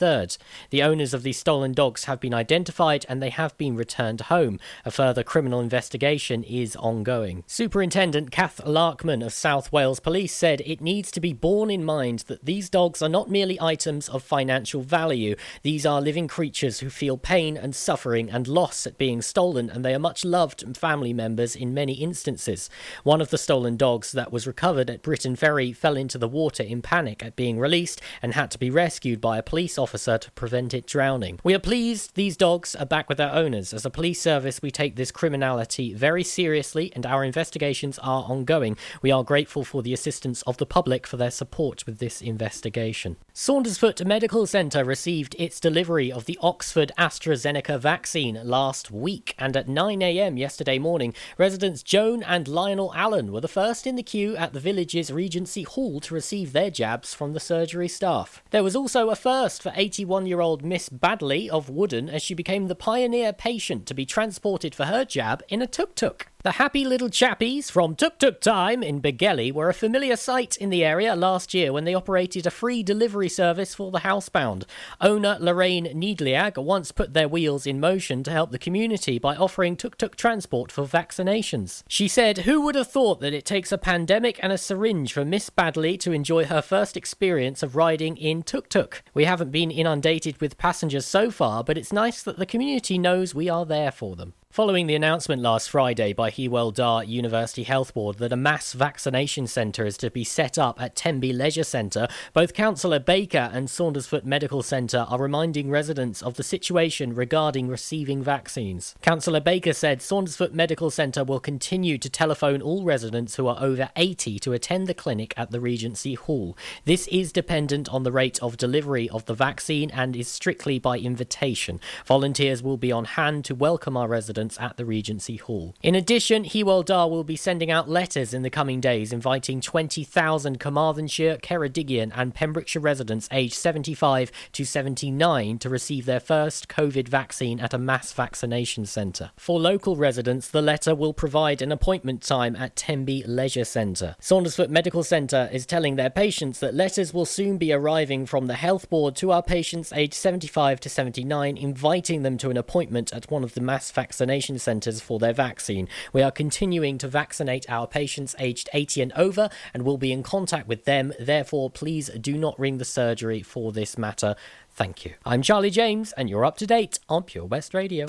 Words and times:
23rd. 0.00 0.38
The 0.70 0.82
owners 0.82 1.14
of 1.14 1.22
these 1.22 1.38
stolen 1.38 1.72
dogs 1.72 2.04
have 2.04 2.20
been 2.20 2.34
identified 2.34 3.04
and 3.08 3.22
they 3.22 3.30
have 3.30 3.56
been 3.56 3.76
returned 3.76 4.22
home. 4.22 4.58
A 4.84 4.90
further 4.90 5.22
criminal 5.22 5.60
investigation 5.60 6.42
is 6.44 6.76
ongoing. 6.76 7.44
Superintendent 7.46 8.30
Kath 8.30 8.60
Larkman 8.64 9.24
of 9.24 9.32
South 9.32 9.72
Wales 9.72 10.00
Police 10.00 10.34
said 10.34 10.62
it 10.62 10.80
needs 10.80 11.10
to 11.12 11.20
be 11.20 11.32
borne 11.32 11.70
in 11.70 11.84
mind 11.84 12.20
that 12.20 12.44
these 12.44 12.70
dogs 12.70 13.02
are 13.02 13.08
not 13.08 13.30
merely 13.30 13.60
items 13.60 14.08
of 14.08 14.22
financial 14.22 14.82
value. 14.82 15.36
These 15.62 15.84
are 15.84 16.00
living 16.00 16.28
creatures 16.28 16.80
who 16.80 16.90
feel 16.90 17.16
pain 17.16 17.56
and 17.56 17.74
suffering 17.74 18.30
and 18.30 18.48
loss 18.48 18.86
at 18.86 18.98
being 18.98 19.22
stolen, 19.22 19.68
and 19.70 19.84
they 19.84 19.94
are 19.94 19.98
much 19.98 20.24
loved 20.24 20.76
family 20.76 21.12
members 21.12 21.54
in 21.54 21.74
many 21.74 21.94
instances. 21.94 22.70
One 23.04 23.20
of 23.20 23.30
the 23.30 23.38
stolen 23.38 23.76
dogs 23.76 24.12
that 24.12 24.32
was 24.32 24.46
recovered 24.46 24.90
at 24.90 25.02
Briton 25.02 25.36
Ferry 25.36 25.72
fell 25.72 25.96
into 25.96 26.18
the 26.18 26.28
water 26.28 26.62
in 26.62 26.82
panic 26.82 27.22
at 27.22 27.36
being 27.36 27.58
released 27.58 28.00
and 28.22 28.34
had 28.34 28.50
to 28.52 28.58
be 28.58 28.70
rescued 28.70 29.20
by 29.20 29.38
a 29.38 29.42
police 29.42 29.78
officer 29.78 29.89
to 30.18 30.30
prevent 30.34 30.74
it 30.74 30.86
drowning. 30.86 31.40
We 31.42 31.54
are 31.54 31.58
pleased 31.58 32.14
these 32.14 32.36
dogs 32.36 32.74
are 32.76 32.86
back 32.86 33.08
with 33.08 33.18
their 33.18 33.32
owners. 33.32 33.74
As 33.74 33.84
a 33.84 33.90
police 33.90 34.20
service, 34.20 34.62
we 34.62 34.70
take 34.70 34.96
this 34.96 35.10
criminality 35.10 35.94
very 35.94 36.24
seriously 36.24 36.92
and 36.94 37.04
our 37.04 37.24
investigations 37.24 37.98
are 37.98 38.24
ongoing. 38.24 38.76
We 39.02 39.10
are 39.10 39.24
grateful 39.24 39.64
for 39.64 39.82
the 39.82 39.92
assistance 39.92 40.42
of 40.42 40.56
the 40.58 40.66
public 40.66 41.06
for 41.06 41.16
their 41.16 41.30
support 41.30 41.86
with 41.86 41.98
this 41.98 42.22
investigation. 42.22 43.16
Saundersfoot 43.40 44.04
Medical 44.04 44.46
Centre 44.46 44.84
received 44.84 45.34
its 45.38 45.60
delivery 45.60 46.12
of 46.12 46.26
the 46.26 46.38
Oxford 46.42 46.92
AstraZeneca 46.98 47.80
vaccine 47.80 48.38
last 48.44 48.90
week, 48.90 49.34
and 49.38 49.56
at 49.56 49.66
9am 49.66 50.38
yesterday 50.38 50.78
morning, 50.78 51.14
residents 51.38 51.82
Joan 51.82 52.22
and 52.22 52.46
Lionel 52.46 52.92
Allen 52.94 53.32
were 53.32 53.40
the 53.40 53.48
first 53.48 53.86
in 53.86 53.96
the 53.96 54.02
queue 54.02 54.36
at 54.36 54.52
the 54.52 54.60
village's 54.60 55.10
Regency 55.10 55.62
Hall 55.62 56.00
to 56.00 56.12
receive 56.12 56.52
their 56.52 56.70
jabs 56.70 57.14
from 57.14 57.32
the 57.32 57.40
surgery 57.40 57.88
staff. 57.88 58.42
There 58.50 58.62
was 58.62 58.76
also 58.76 59.08
a 59.08 59.16
first 59.16 59.62
for 59.62 59.72
81 59.74 60.26
year 60.26 60.42
old 60.42 60.62
Miss 60.62 60.90
Badley 60.90 61.48
of 61.48 61.70
Wooden 61.70 62.10
as 62.10 62.20
she 62.20 62.34
became 62.34 62.68
the 62.68 62.74
pioneer 62.74 63.32
patient 63.32 63.86
to 63.86 63.94
be 63.94 64.04
transported 64.04 64.74
for 64.74 64.84
her 64.84 65.06
jab 65.06 65.42
in 65.48 65.62
a 65.62 65.66
tuk 65.66 65.94
tuk. 65.94 66.29
The 66.42 66.52
happy 66.52 66.86
little 66.86 67.10
chappies 67.10 67.70
from 67.70 67.94
Tuk 67.94 68.18
Tuk 68.18 68.40
Time 68.40 68.82
in 68.82 69.02
Begelly 69.02 69.52
were 69.52 69.68
a 69.68 69.74
familiar 69.74 70.16
sight 70.16 70.56
in 70.56 70.70
the 70.70 70.82
area 70.82 71.14
last 71.14 71.52
year 71.52 71.70
when 71.70 71.84
they 71.84 71.94
operated 71.94 72.46
a 72.46 72.50
free 72.50 72.82
delivery 72.82 73.28
service 73.28 73.74
for 73.74 73.90
the 73.90 73.98
housebound. 73.98 74.64
Owner 75.02 75.36
Lorraine 75.38 75.84
Needliag 75.94 76.56
once 76.56 76.92
put 76.92 77.12
their 77.12 77.28
wheels 77.28 77.66
in 77.66 77.78
motion 77.78 78.22
to 78.22 78.30
help 78.30 78.52
the 78.52 78.58
community 78.58 79.18
by 79.18 79.36
offering 79.36 79.76
tuk 79.76 79.98
tuk 79.98 80.16
transport 80.16 80.72
for 80.72 80.86
vaccinations. 80.86 81.82
She 81.88 82.08
said, 82.08 82.38
Who 82.38 82.62
would 82.62 82.74
have 82.74 82.90
thought 82.90 83.20
that 83.20 83.34
it 83.34 83.44
takes 83.44 83.70
a 83.70 83.76
pandemic 83.76 84.40
and 84.42 84.50
a 84.50 84.56
syringe 84.56 85.12
for 85.12 85.26
Miss 85.26 85.50
Badley 85.50 86.00
to 86.00 86.12
enjoy 86.12 86.46
her 86.46 86.62
first 86.62 86.96
experience 86.96 87.62
of 87.62 87.76
riding 87.76 88.16
in 88.16 88.42
tuk 88.44 88.70
tuk? 88.70 89.02
We 89.12 89.26
haven't 89.26 89.50
been 89.50 89.70
inundated 89.70 90.40
with 90.40 90.56
passengers 90.56 91.04
so 91.04 91.30
far, 91.30 91.62
but 91.62 91.76
it's 91.76 91.92
nice 91.92 92.22
that 92.22 92.38
the 92.38 92.46
community 92.46 92.96
knows 92.96 93.34
we 93.34 93.50
are 93.50 93.66
there 93.66 93.92
for 93.92 94.16
them. 94.16 94.32
Following 94.52 94.88
the 94.88 94.96
announcement 94.96 95.42
last 95.42 95.70
Friday 95.70 96.12
by 96.12 96.28
Hywel 96.28 96.74
Dda 96.74 97.06
University 97.06 97.62
Health 97.62 97.94
Board 97.94 98.18
that 98.18 98.32
a 98.32 98.36
mass 98.36 98.72
vaccination 98.72 99.46
centre 99.46 99.86
is 99.86 99.96
to 99.98 100.10
be 100.10 100.24
set 100.24 100.58
up 100.58 100.82
at 100.82 100.96
Tenby 100.96 101.32
Leisure 101.32 101.62
Centre, 101.62 102.08
both 102.32 102.52
Councillor 102.52 102.98
Baker 102.98 103.48
and 103.52 103.68
Saundersfoot 103.68 104.24
Medical 104.24 104.64
Centre 104.64 105.06
are 105.08 105.20
reminding 105.20 105.70
residents 105.70 106.20
of 106.20 106.34
the 106.34 106.42
situation 106.42 107.14
regarding 107.14 107.68
receiving 107.68 108.24
vaccines. 108.24 108.96
Councillor 109.02 109.38
Baker 109.38 109.72
said 109.72 110.00
Saundersfoot 110.00 110.52
Medical 110.52 110.90
Centre 110.90 111.22
will 111.22 111.38
continue 111.38 111.96
to 111.96 112.10
telephone 112.10 112.60
all 112.60 112.82
residents 112.82 113.36
who 113.36 113.46
are 113.46 113.62
over 113.62 113.90
80 113.94 114.40
to 114.40 114.52
attend 114.52 114.88
the 114.88 114.94
clinic 114.94 115.32
at 115.36 115.52
the 115.52 115.60
Regency 115.60 116.14
Hall. 116.14 116.58
This 116.86 117.06
is 117.06 117.30
dependent 117.30 117.88
on 117.90 118.02
the 118.02 118.10
rate 118.10 118.42
of 118.42 118.56
delivery 118.56 119.08
of 119.10 119.26
the 119.26 119.34
vaccine 119.34 119.92
and 119.92 120.16
is 120.16 120.26
strictly 120.26 120.80
by 120.80 120.98
invitation. 120.98 121.80
Volunteers 122.04 122.64
will 122.64 122.76
be 122.76 122.90
on 122.90 123.04
hand 123.04 123.44
to 123.44 123.54
welcome 123.54 123.96
our 123.96 124.08
residents 124.08 124.39
at 124.40 124.76
the 124.76 124.84
Regency 124.84 125.36
Hall. 125.36 125.74
In 125.82 125.94
addition, 125.94 126.44
Hywel 126.44 126.84
Dda 126.84 127.10
will 127.10 127.24
be 127.24 127.36
sending 127.36 127.70
out 127.70 127.88
letters 127.88 128.32
in 128.32 128.42
the 128.42 128.50
coming 128.50 128.80
days 128.80 129.12
inviting 129.12 129.60
20,000 129.60 130.58
Carmarthenshire, 130.58 131.36
Ceredigion, 131.38 132.10
and 132.14 132.34
Pembrokeshire 132.34 132.80
residents 132.80 133.28
aged 133.30 133.54
75 133.54 134.32
to 134.52 134.64
79 134.64 135.58
to 135.58 135.68
receive 135.68 136.06
their 136.06 136.20
first 136.20 136.68
COVID 136.68 137.08
vaccine 137.08 137.60
at 137.60 137.74
a 137.74 137.78
mass 137.78 138.12
vaccination 138.12 138.86
centre. 138.86 139.32
For 139.36 139.60
local 139.60 139.96
residents, 139.96 140.48
the 140.48 140.62
letter 140.62 140.94
will 140.94 141.12
provide 141.12 141.60
an 141.60 141.72
appointment 141.72 142.22
time 142.22 142.56
at 142.56 142.76
Tenby 142.76 143.24
Leisure 143.26 143.64
Centre. 143.64 144.16
Saundersfoot 144.20 144.70
Medical 144.70 145.02
Centre 145.02 145.50
is 145.52 145.66
telling 145.66 145.96
their 145.96 146.10
patients 146.10 146.60
that 146.60 146.74
letters 146.74 147.12
will 147.12 147.26
soon 147.26 147.58
be 147.58 147.72
arriving 147.72 148.24
from 148.24 148.46
the 148.46 148.54
Health 148.54 148.88
Board 148.88 149.16
to 149.16 149.32
our 149.32 149.42
patients 149.42 149.92
aged 149.92 150.14
75 150.14 150.80
to 150.80 150.88
79, 150.88 151.56
inviting 151.56 152.22
them 152.22 152.38
to 152.38 152.50
an 152.50 152.56
appointment 152.56 153.12
at 153.12 153.30
one 153.30 153.44
of 153.44 153.54
the 153.54 153.60
mass 153.60 153.90
vaccination 153.90 154.29
centres 154.58 155.00
for 155.00 155.18
their 155.18 155.32
vaccine. 155.32 155.88
We 156.12 156.22
are 156.22 156.30
continuing 156.30 156.98
to 156.98 157.08
vaccinate 157.08 157.68
our 157.68 157.86
patients 157.86 158.34
aged 158.38 158.68
80 158.72 159.02
and 159.02 159.12
over 159.14 159.50
and 159.74 159.82
will 159.82 159.98
be 159.98 160.12
in 160.12 160.22
contact 160.22 160.68
with 160.68 160.84
them. 160.84 161.12
Therefore, 161.18 161.70
please 161.70 162.08
do 162.10 162.36
not 162.36 162.58
ring 162.58 162.78
the 162.78 162.84
surgery 162.84 163.42
for 163.42 163.72
this 163.72 163.98
matter. 163.98 164.36
Thank 164.74 165.04
you. 165.04 165.12
I'm 165.26 165.42
Charlie 165.42 165.70
James, 165.70 166.12
and 166.12 166.30
you're 166.30 166.44
up 166.44 166.56
to 166.58 166.66
date 166.66 166.98
on 167.08 167.24
Pure 167.24 167.46
West 167.46 167.74
Radio. 167.74 168.06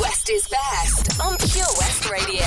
West 0.00 0.30
is 0.30 0.48
best 0.48 1.20
on 1.20 1.36
Pure 1.36 1.66
West 1.78 2.10
Radio. 2.10 2.44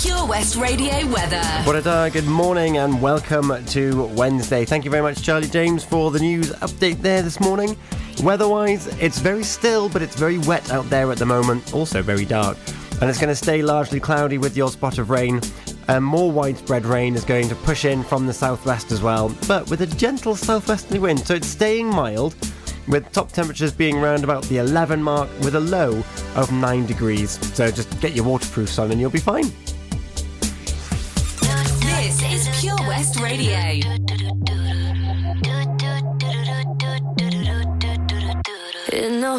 Pure 0.00 0.26
West 0.26 0.56
Radio 0.56 1.06
weather. 1.08 1.42
What 1.64 2.12
good 2.12 2.26
morning 2.26 2.78
and 2.78 3.02
welcome 3.02 3.64
to 3.66 4.04
Wednesday. 4.14 4.64
Thank 4.64 4.84
you 4.84 4.90
very 4.90 5.02
much, 5.02 5.22
Charlie 5.22 5.48
James, 5.48 5.84
for 5.84 6.10
the 6.10 6.20
news 6.20 6.50
update 6.60 7.02
there 7.02 7.22
this 7.22 7.38
morning. 7.38 7.76
Weather-wise, 8.22 8.86
it's 8.98 9.18
very 9.18 9.44
still, 9.44 9.88
but 9.88 10.00
it's 10.00 10.16
very 10.16 10.38
wet 10.38 10.70
out 10.70 10.88
there 10.88 11.10
at 11.12 11.18
the 11.18 11.26
moment. 11.26 11.74
Also 11.74 12.02
very 12.02 12.24
dark, 12.24 12.56
and 13.00 13.10
it's 13.10 13.18
going 13.18 13.28
to 13.28 13.36
stay 13.36 13.62
largely 13.62 14.00
cloudy 14.00 14.38
with 14.38 14.56
your 14.56 14.70
spot 14.70 14.98
of 14.98 15.10
rain. 15.10 15.40
And 15.88 16.04
more 16.04 16.30
widespread 16.30 16.86
rain 16.86 17.14
is 17.14 17.24
going 17.24 17.48
to 17.48 17.56
push 17.56 17.84
in 17.84 18.04
from 18.04 18.26
the 18.26 18.32
southwest 18.32 18.92
as 18.92 19.02
well, 19.02 19.34
but 19.48 19.68
with 19.68 19.82
a 19.82 19.86
gentle 19.86 20.36
southwesterly 20.36 21.00
wind, 21.00 21.20
so 21.26 21.34
it's 21.34 21.48
staying 21.48 21.88
mild. 21.88 22.36
With 22.88 23.10
top 23.12 23.30
temperatures 23.32 23.72
being 23.72 23.96
around 23.98 24.24
about 24.24 24.44
the 24.44 24.58
11 24.58 25.02
mark, 25.02 25.28
with 25.40 25.54
a 25.54 25.60
low 25.60 26.02
of 26.34 26.52
9 26.52 26.86
degrees. 26.86 27.38
So 27.54 27.70
just 27.70 28.00
get 28.00 28.14
your 28.14 28.24
waterproofs 28.24 28.78
on 28.78 28.90
and 28.90 29.00
you'll 29.00 29.10
be 29.10 29.20
fine. 29.20 29.50
This 31.80 32.22
is 32.24 32.60
Pure 32.60 32.76
West 32.88 33.20
Radio. 33.20 33.80
In 38.92 39.24
a 39.24 39.38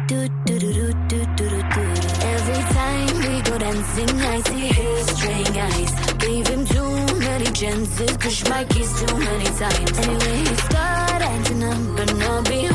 chances, 7.97 8.17
push 8.17 8.49
my 8.49 8.63
keys 8.65 8.91
too 8.99 9.17
many 9.17 9.45
times. 9.45 9.97
Anyway, 9.97 10.37
he 10.37 10.55
started 10.55 11.25
acting 11.25 11.63
up, 11.63 11.95
but 11.95 12.13
I'll 12.23 12.43
be 12.43 12.70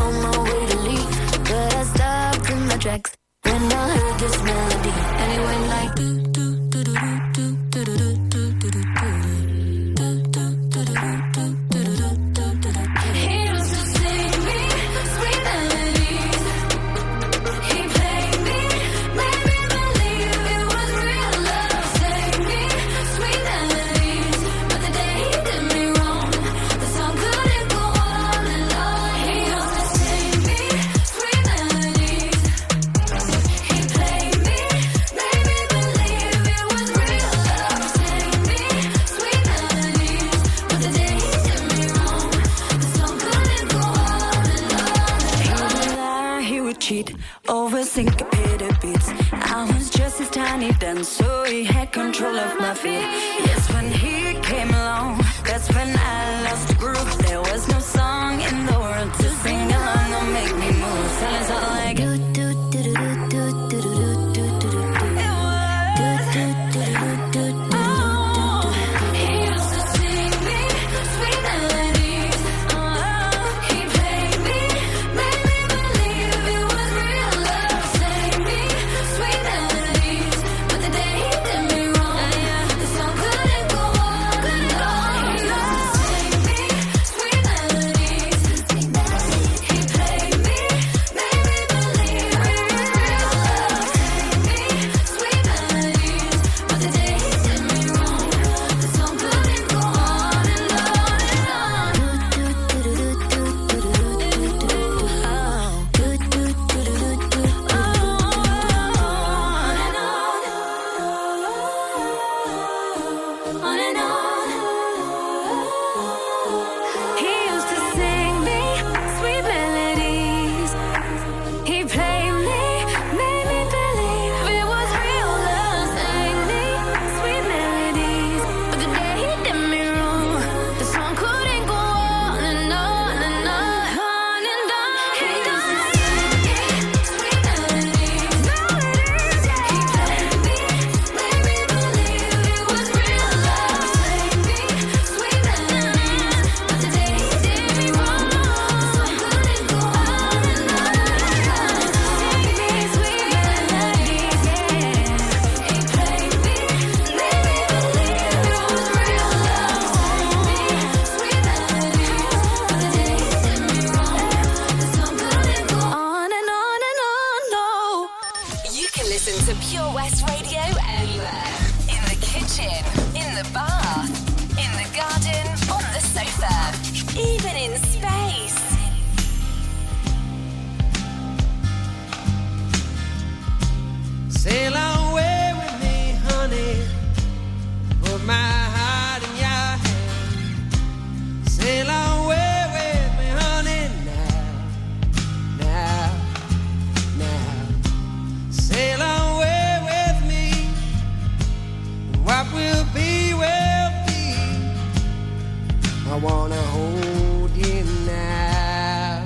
I 206.17 206.19
wanna 206.19 206.63
hold 206.73 207.55
you 207.55 207.85
now, 208.07 209.23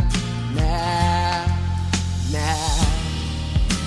now, 0.56 1.46
now. 2.32 2.84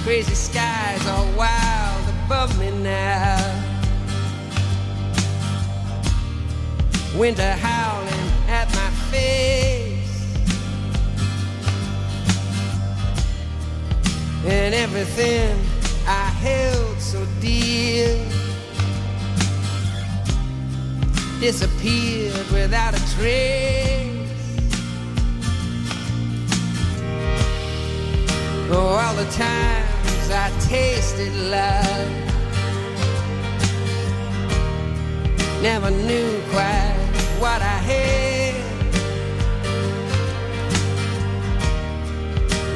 Crazy 0.05 0.33
skies 0.33 1.05
are 1.05 1.25
wild 1.35 2.05
above 2.23 2.57
me 2.57 2.71
now. 2.81 3.35
Winter 7.17 7.51
howling 7.51 8.31
at 8.47 8.73
my 8.73 8.89
face. 9.11 10.37
And 14.45 14.73
everything 14.73 15.59
I 16.07 16.29
held 16.39 17.01
so 17.01 17.27
dear 17.41 18.32
disappeared 21.43 22.49
without 22.53 22.93
a 22.93 23.15
trace. 23.15 24.15
Oh, 28.71 28.97
all 29.03 29.13
the 29.15 29.29
times 29.31 30.29
I 30.31 30.49
tasted 30.61 31.33
love, 31.51 32.11
never 35.61 35.91
knew 35.91 36.31
quite 36.51 36.95
what 37.39 37.61
I 37.61 37.77
had. 37.91 38.55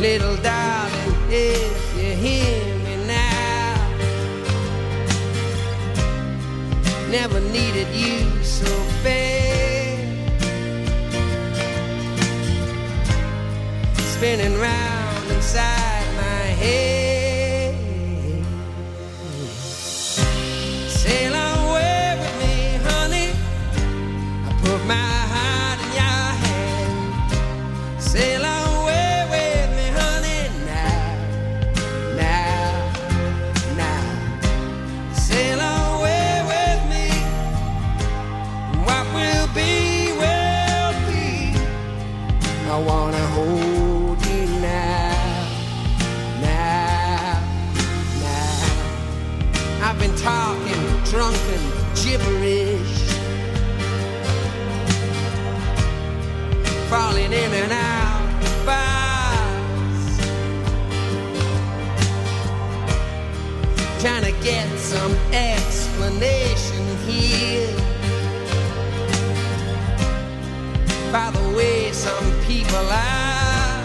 Little 0.01 0.35
darling, 0.43 1.15
if 1.31 1.95
you 1.95 2.11
hear 2.25 2.75
me 2.83 2.97
now, 3.07 3.87
never 7.09 7.39
needed 7.39 7.87
you 7.95 8.36
so 8.57 8.73
bad. 9.03 9.99
Spinning 14.15 14.59
round 14.59 15.31
inside 15.31 16.07
my 16.15 16.45
head. 16.61 16.96
Drunken 51.17 51.61
gibberish, 51.95 52.97
falling 56.91 57.33
in 57.33 57.51
and 57.61 57.71
out 57.71 58.21
bars, 58.67 60.19
trying 63.99 64.25
to 64.25 64.33
get 64.43 64.69
some 64.77 65.15
explanation 65.33 66.85
here. 67.07 67.75
By 71.11 71.31
the 71.31 71.57
way, 71.57 71.91
some 71.93 72.31
people 72.41 72.87
are. 72.91 73.81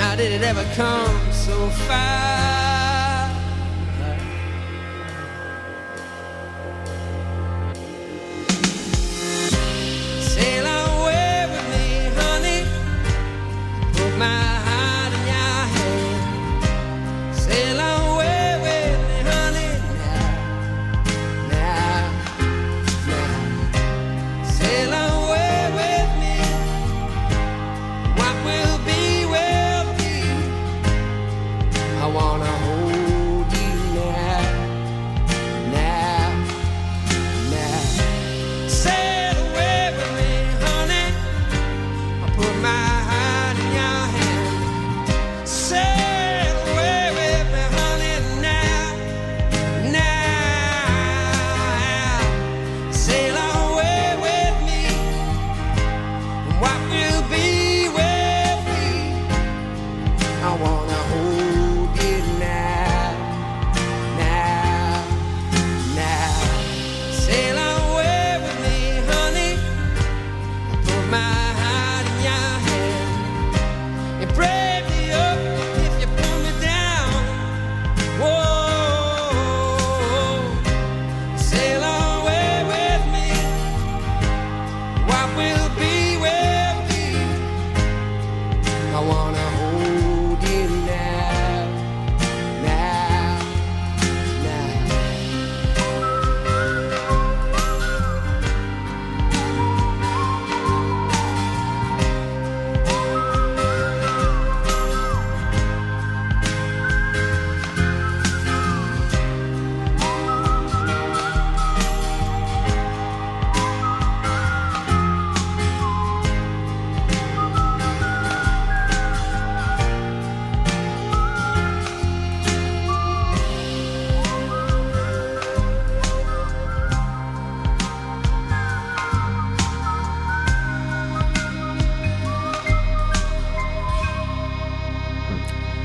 How 0.00 0.16
did 0.16 0.32
it 0.32 0.42
ever 0.42 0.64
come 0.74 1.32
so 1.32 1.68
far? 1.86 2.59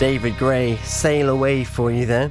David 0.06 0.38
Gray, 0.38 0.76
Sail 0.84 1.30
Away 1.30 1.64
for 1.64 1.90
you 1.90 2.06
there. 2.06 2.30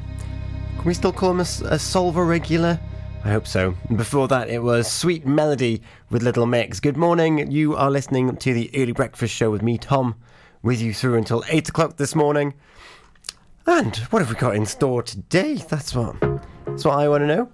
Can 0.77 0.85
we 0.85 0.95
still 0.95 1.13
call 1.13 1.33
him 1.33 1.41
a 1.41 1.45
Solver 1.45 2.25
regular? 2.25 2.79
I 3.25 3.31
hope 3.33 3.49
so. 3.49 3.75
Before 3.97 4.29
that, 4.29 4.49
it 4.49 4.63
was 4.63 4.89
Sweet 4.89 5.27
Melody 5.27 5.83
with 6.09 6.23
Little 6.23 6.47
Mix. 6.47 6.79
Good 6.79 6.97
morning. 6.97 7.51
You 7.51 7.75
are 7.75 7.91
listening 7.91 8.37
to 8.37 8.55
the 8.55 8.71
Early 8.77 8.93
Breakfast 8.93 9.35
Show 9.35 9.51
with 9.51 9.61
me, 9.61 9.77
Tom, 9.77 10.15
with 10.63 10.81
you 10.81 10.95
through 10.95 11.17
until 11.17 11.43
8 11.49 11.69
o'clock 11.69 11.97
this 11.97 12.15
morning. 12.15 12.55
And 13.67 13.97
what 14.11 14.21
have 14.21 14.29
we 14.29 14.37
got 14.37 14.55
in 14.55 14.67
store 14.67 15.03
today? 15.03 15.55
That's 15.55 15.97
what, 15.97 16.15
that's 16.67 16.85
what 16.85 16.97
I 16.97 17.09
want 17.09 17.23
to 17.23 17.27
know. 17.27 17.51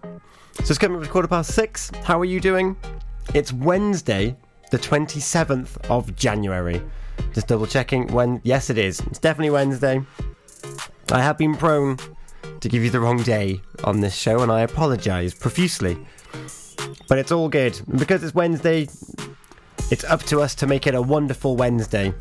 So 0.56 0.64
it's 0.68 0.76
coming 0.76 0.98
up 0.98 1.02
to 1.02 1.08
quarter 1.08 1.28
past 1.28 1.54
six. 1.54 1.90
How 2.04 2.20
are 2.20 2.26
you 2.26 2.40
doing? 2.40 2.76
It's 3.32 3.54
Wednesday, 3.54 4.36
the 4.70 4.78
27th 4.78 5.78
of 5.88 6.14
January. 6.14 6.82
Just 7.34 7.48
double 7.48 7.66
checking 7.66 8.06
when. 8.12 8.40
Yes, 8.44 8.70
it 8.70 8.78
is. 8.78 9.00
It's 9.00 9.18
definitely 9.18 9.50
Wednesday. 9.50 10.02
I 11.12 11.20
have 11.20 11.38
been 11.38 11.56
prone 11.56 11.98
to 12.60 12.68
give 12.68 12.82
you 12.82 12.90
the 12.90 13.00
wrong 13.00 13.22
day 13.22 13.60
on 13.84 14.00
this 14.00 14.14
show, 14.14 14.40
and 14.40 14.52
I 14.52 14.60
apologise 14.60 15.34
profusely. 15.34 15.98
But 17.08 17.18
it's 17.18 17.32
all 17.32 17.48
good. 17.48 17.80
Because 17.96 18.22
it's 18.22 18.34
Wednesday, 18.34 18.88
it's 19.90 20.04
up 20.04 20.22
to 20.24 20.40
us 20.40 20.54
to 20.56 20.66
make 20.66 20.86
it 20.86 20.94
a 20.94 21.02
wonderful 21.02 21.56
Wednesday. 21.56 22.14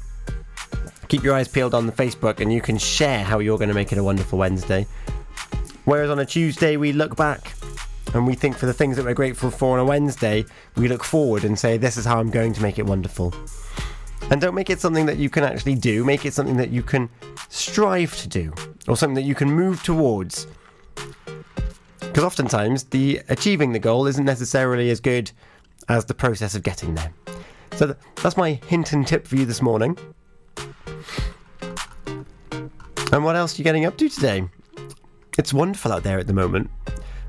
Keep 1.08 1.24
your 1.24 1.36
eyes 1.36 1.48
peeled 1.48 1.74
on 1.74 1.86
the 1.86 1.92
Facebook 1.92 2.40
and 2.40 2.54
you 2.54 2.62
can 2.62 2.78
share 2.78 3.24
how 3.24 3.40
you're 3.40 3.58
going 3.58 3.70
to 3.70 3.76
make 3.76 3.92
it 3.92 3.98
a 3.98 4.04
wonderful 4.04 4.38
Wednesday. 4.40 4.86
Whereas 5.86 6.10
on 6.10 6.20
a 6.20 6.26
Tuesday, 6.26 6.78
we 6.78 6.92
look 6.92 7.16
back 7.16 7.54
and 8.14 8.26
we 8.26 8.36
think 8.36 8.58
for 8.58 8.66
the 8.66 8.74
things 8.74 8.96
that 8.98 9.06
we're 9.06 9.14
grateful 9.14 9.52
for 9.52 9.78
on 9.78 9.86
a 9.86 9.86
Wednesday, 9.86 10.46
we 10.76 10.88
look 10.88 11.04
forward 11.04 11.44
and 11.44 11.58
say, 11.58 11.78
This 11.78 11.98
is 11.98 12.06
how 12.06 12.20
I'm 12.20 12.30
going 12.30 12.54
to 12.54 12.62
make 12.62 12.80
it 12.80 12.86
wonderful. 12.86 13.34
And 14.32 14.40
don't 14.40 14.54
make 14.54 14.70
it 14.70 14.80
something 14.80 15.06
that 15.08 15.18
you 15.18 15.30
can 15.30 15.44
actually 15.44 15.76
do, 15.76 16.04
make 16.04 16.26
it 16.26 16.34
something 16.34 16.58
that 16.58 16.70
you 16.70 16.84
can 16.84 17.10
strive 17.50 18.16
to 18.18 18.28
do 18.28 18.54
or 18.88 18.96
something 18.96 19.16
that 19.16 19.24
you 19.24 19.36
can 19.36 19.50
move 19.50 19.82
towards. 19.84 20.48
Because 22.00 22.24
oftentimes, 22.24 22.86
the 22.86 23.22
achieving 23.30 23.72
the 23.72 23.80
goal 23.80 24.08
isn't 24.08 24.26
necessarily 24.26 24.90
as 24.90 25.00
good 25.00 25.32
as 25.88 26.06
the 26.06 26.14
process 26.14 26.56
of 26.56 26.64
getting 26.64 26.96
there. 26.96 27.12
So 27.74 27.88
th- 27.88 27.98
that's 28.22 28.38
my 28.38 28.60
hint 28.68 28.94
and 28.94 29.06
tip 29.06 29.26
for 29.26 29.36
you 29.36 29.46
this 29.46 29.62
morning. 29.62 29.98
And 33.12 33.24
what 33.24 33.36
else 33.36 33.56
are 33.56 33.58
you 33.58 33.64
getting 33.64 33.86
up 33.86 33.98
to 33.98 34.10
today? 34.10 34.48
It's 35.38 35.54
wonderful 35.54 35.92
out 35.92 36.04
there 36.04 36.20
at 36.20 36.28
the 36.28 36.34
moment. 36.34 36.70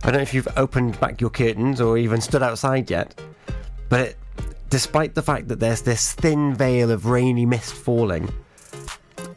I 0.02 0.06
don't 0.06 0.14
know 0.14 0.20
if 0.20 0.34
you've 0.34 0.48
opened 0.56 0.98
back 1.00 1.20
your 1.20 1.30
curtains 1.30 1.80
or 1.80 1.96
even 1.96 2.20
stood 2.20 2.42
outside 2.42 2.90
yet, 2.90 3.18
but 3.88 4.00
it, 4.00 4.18
despite 4.70 5.14
the 5.14 5.22
fact 5.22 5.48
that 5.48 5.60
there's 5.60 5.82
this 5.82 6.12
thin 6.12 6.54
veil 6.54 6.90
of 6.90 7.06
rainy 7.06 7.44
mist 7.44 7.74
falling, 7.74 8.32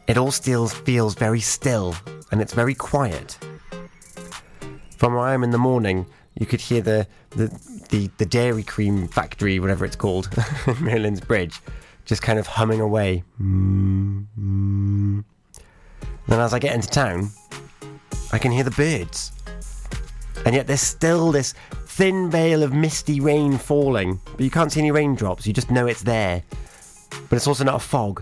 it 0.06 0.16
all 0.16 0.30
still 0.30 0.68
feels 0.68 1.14
very 1.14 1.40
still 1.40 1.94
and 2.30 2.40
it's 2.40 2.54
very 2.54 2.74
quiet. 2.74 3.36
From 4.96 5.14
where 5.14 5.22
I 5.22 5.34
am 5.34 5.42
in 5.44 5.50
the 5.50 5.58
morning, 5.58 6.06
you 6.38 6.46
could 6.46 6.60
hear 6.60 6.80
the 6.80 7.06
the, 7.30 7.48
the, 7.90 8.08
the 8.18 8.26
dairy 8.26 8.62
cream 8.62 9.08
factory, 9.08 9.58
whatever 9.58 9.84
it's 9.84 9.96
called, 9.96 10.28
Merlin's 10.80 11.20
Bridge, 11.20 11.60
just 12.04 12.22
kind 12.22 12.38
of 12.38 12.46
humming 12.46 12.80
away. 12.80 13.24
Mm-hmm. 13.40 15.20
Then 16.28 16.40
as 16.40 16.54
I 16.54 16.58
get 16.60 16.74
into 16.74 16.88
town, 16.88 17.30
I 18.32 18.38
can 18.38 18.52
hear 18.52 18.64
the 18.64 18.70
birds. 18.70 19.32
And 20.46 20.54
yet 20.54 20.66
there's 20.66 20.80
still 20.80 21.32
this 21.32 21.54
thin 21.94 22.28
veil 22.28 22.64
of 22.64 22.72
misty 22.72 23.20
rain 23.20 23.56
falling, 23.56 24.20
but 24.32 24.40
you 24.40 24.50
can't 24.50 24.72
see 24.72 24.80
any 24.80 24.90
raindrops, 24.90 25.46
you 25.46 25.52
just 25.52 25.70
know 25.70 25.86
it's 25.86 26.02
there. 26.02 26.42
But 27.28 27.36
it's 27.36 27.46
also 27.46 27.62
not 27.62 27.76
a 27.76 27.78
fog. 27.78 28.20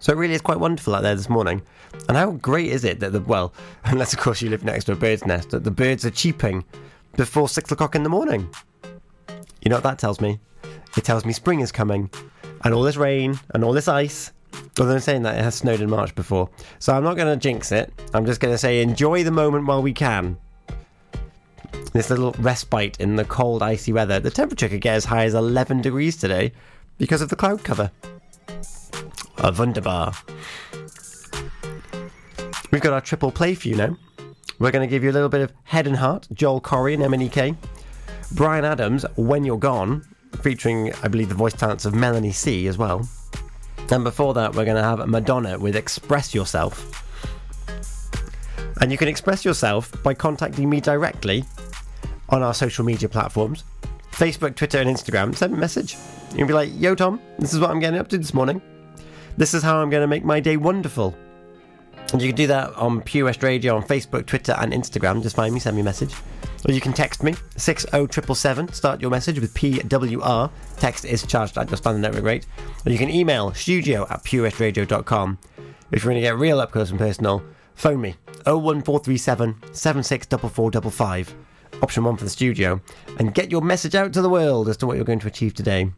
So 0.00 0.10
it 0.14 0.16
really 0.16 0.32
is 0.32 0.40
quite 0.40 0.58
wonderful 0.58 0.94
out 0.94 1.02
there 1.02 1.14
this 1.14 1.28
morning. 1.28 1.60
And 2.08 2.16
how 2.16 2.30
great 2.30 2.68
is 2.68 2.82
it 2.82 3.00
that 3.00 3.12
the, 3.12 3.20
well, 3.20 3.52
unless 3.84 4.14
of 4.14 4.20
course 4.20 4.40
you 4.40 4.48
live 4.48 4.64
next 4.64 4.84
to 4.84 4.92
a 4.92 4.96
bird's 4.96 5.26
nest, 5.26 5.50
that 5.50 5.64
the 5.64 5.70
birds 5.70 6.06
are 6.06 6.10
cheeping 6.10 6.64
before 7.18 7.46
six 7.50 7.70
o'clock 7.70 7.94
in 7.94 8.02
the 8.02 8.08
morning? 8.08 8.48
You 9.62 9.68
know 9.68 9.76
what 9.76 9.84
that 9.84 9.98
tells 9.98 10.22
me? 10.22 10.40
It 10.96 11.04
tells 11.04 11.26
me 11.26 11.34
spring 11.34 11.60
is 11.60 11.70
coming, 11.70 12.08
and 12.64 12.72
all 12.72 12.82
this 12.82 12.96
rain 12.96 13.38
and 13.50 13.64
all 13.64 13.74
this 13.74 13.86
ice. 13.86 14.32
Although 14.80 14.94
I'm 14.94 15.00
saying 15.00 15.24
that 15.24 15.38
it 15.38 15.44
has 15.44 15.56
snowed 15.56 15.82
in 15.82 15.90
March 15.90 16.14
before. 16.14 16.48
So 16.78 16.94
I'm 16.94 17.04
not 17.04 17.18
going 17.18 17.28
to 17.28 17.36
jinx 17.38 17.70
it. 17.70 17.92
I'm 18.14 18.24
just 18.24 18.40
going 18.40 18.54
to 18.54 18.58
say 18.58 18.80
enjoy 18.80 19.24
the 19.24 19.30
moment 19.30 19.66
while 19.66 19.82
we 19.82 19.92
can. 19.92 20.38
This 21.92 22.10
little 22.10 22.32
respite 22.38 23.00
in 23.00 23.16
the 23.16 23.24
cold, 23.24 23.62
icy 23.62 23.92
weather. 23.92 24.20
The 24.20 24.30
temperature 24.30 24.68
could 24.68 24.80
get 24.80 24.96
as 24.96 25.06
high 25.06 25.24
as 25.24 25.34
11 25.34 25.80
degrees 25.80 26.16
today 26.16 26.52
because 26.98 27.22
of 27.22 27.28
the 27.28 27.36
cloud 27.36 27.64
cover. 27.64 27.90
A 29.38 29.52
wunderbar. 29.52 30.12
We've 32.70 32.82
got 32.82 32.92
our 32.92 33.00
triple 33.00 33.32
play 33.32 33.54
for 33.54 33.68
you 33.68 33.76
now. 33.76 33.96
We're 34.58 34.70
going 34.70 34.86
to 34.86 34.90
give 34.90 35.04
you 35.04 35.10
a 35.10 35.12
little 35.12 35.28
bit 35.28 35.42
of 35.42 35.52
Head 35.64 35.86
and 35.86 35.96
Heart, 35.96 36.28
Joel 36.32 36.60
Corry 36.60 36.94
and 36.94 37.02
MNEK. 37.02 37.56
Bryan 38.32 38.64
Adams, 38.64 39.04
When 39.16 39.44
You're 39.44 39.58
Gone, 39.58 40.06
featuring, 40.42 40.92
I 41.02 41.08
believe, 41.08 41.28
the 41.28 41.34
voice 41.34 41.52
talents 41.54 41.84
of 41.84 41.94
Melanie 41.94 42.32
C 42.32 42.66
as 42.66 42.76
well. 42.76 43.08
And 43.90 44.02
before 44.02 44.34
that, 44.34 44.54
we're 44.54 44.64
going 44.64 44.76
to 44.76 44.82
have 44.82 45.06
Madonna 45.08 45.58
with 45.58 45.76
Express 45.76 46.34
Yourself. 46.34 47.04
And 48.80 48.90
you 48.90 48.98
can 48.98 49.08
express 49.08 49.44
yourself 49.44 50.02
by 50.02 50.12
contacting 50.14 50.68
me 50.68 50.80
directly 50.80 51.44
on 52.28 52.42
our 52.42 52.54
social 52.54 52.84
media 52.84 53.08
platforms 53.08 53.64
Facebook, 54.16 54.56
Twitter, 54.56 54.78
and 54.78 54.88
Instagram. 54.88 55.36
Send 55.36 55.52
a 55.52 55.56
message. 55.58 55.94
You 56.30 56.38
can 56.38 56.46
be 56.46 56.54
like, 56.54 56.70
Yo, 56.74 56.94
Tom, 56.94 57.20
this 57.38 57.52
is 57.52 57.60
what 57.60 57.70
I'm 57.70 57.80
getting 57.80 58.00
up 58.00 58.08
to 58.08 58.18
this 58.18 58.32
morning. 58.32 58.62
This 59.36 59.52
is 59.52 59.62
how 59.62 59.76
I'm 59.76 59.90
going 59.90 60.00
to 60.00 60.06
make 60.06 60.24
my 60.24 60.40
day 60.40 60.56
wonderful. 60.56 61.14
And 62.12 62.22
you 62.22 62.28
can 62.28 62.36
do 62.36 62.46
that 62.46 62.72
on 62.74 63.02
Pure 63.02 63.26
West 63.26 63.42
Radio 63.42 63.76
on 63.76 63.82
Facebook, 63.82 64.24
Twitter, 64.24 64.54
and 64.58 64.72
Instagram. 64.72 65.22
Just 65.22 65.36
find 65.36 65.52
me, 65.52 65.60
send 65.60 65.76
me 65.76 65.82
a 65.82 65.84
message. 65.84 66.14
Or 66.66 66.72
you 66.72 66.80
can 66.80 66.94
text 66.94 67.22
me, 67.22 67.34
60777. 67.56 68.72
Start 68.72 69.02
your 69.02 69.10
message 69.10 69.38
with 69.38 69.52
PWR. 69.54 70.50
Text 70.78 71.04
is 71.04 71.26
charged 71.26 71.58
at 71.58 71.68
your 71.68 71.76
standard 71.76 72.00
network 72.00 72.24
rate. 72.24 72.46
Or 72.86 72.92
you 72.92 72.98
can 72.98 73.10
email 73.10 73.52
studio 73.52 74.06
at 74.08 74.24
purewestradio.com. 74.24 75.38
If 75.92 76.04
you're 76.04 76.12
going 76.12 76.22
to 76.22 76.26
get 76.26 76.38
real 76.38 76.60
up 76.60 76.72
close 76.72 76.90
and 76.90 76.98
personal, 76.98 77.42
phone 77.74 78.00
me 78.00 78.14
01437 78.46 79.56
764455. 79.72 81.45
Option 81.82 82.04
1 82.04 82.16
for 82.16 82.24
the 82.24 82.30
studio. 82.30 82.80
And 83.18 83.34
get 83.34 83.50
your 83.50 83.60
message 83.60 83.94
out 83.94 84.12
to 84.14 84.22
the 84.22 84.28
world 84.28 84.68
as 84.68 84.76
to 84.78 84.86
what 84.86 84.96
you're 84.96 85.04
going 85.04 85.20
to 85.20 85.26
achieve 85.26 85.54
today. 85.54 85.90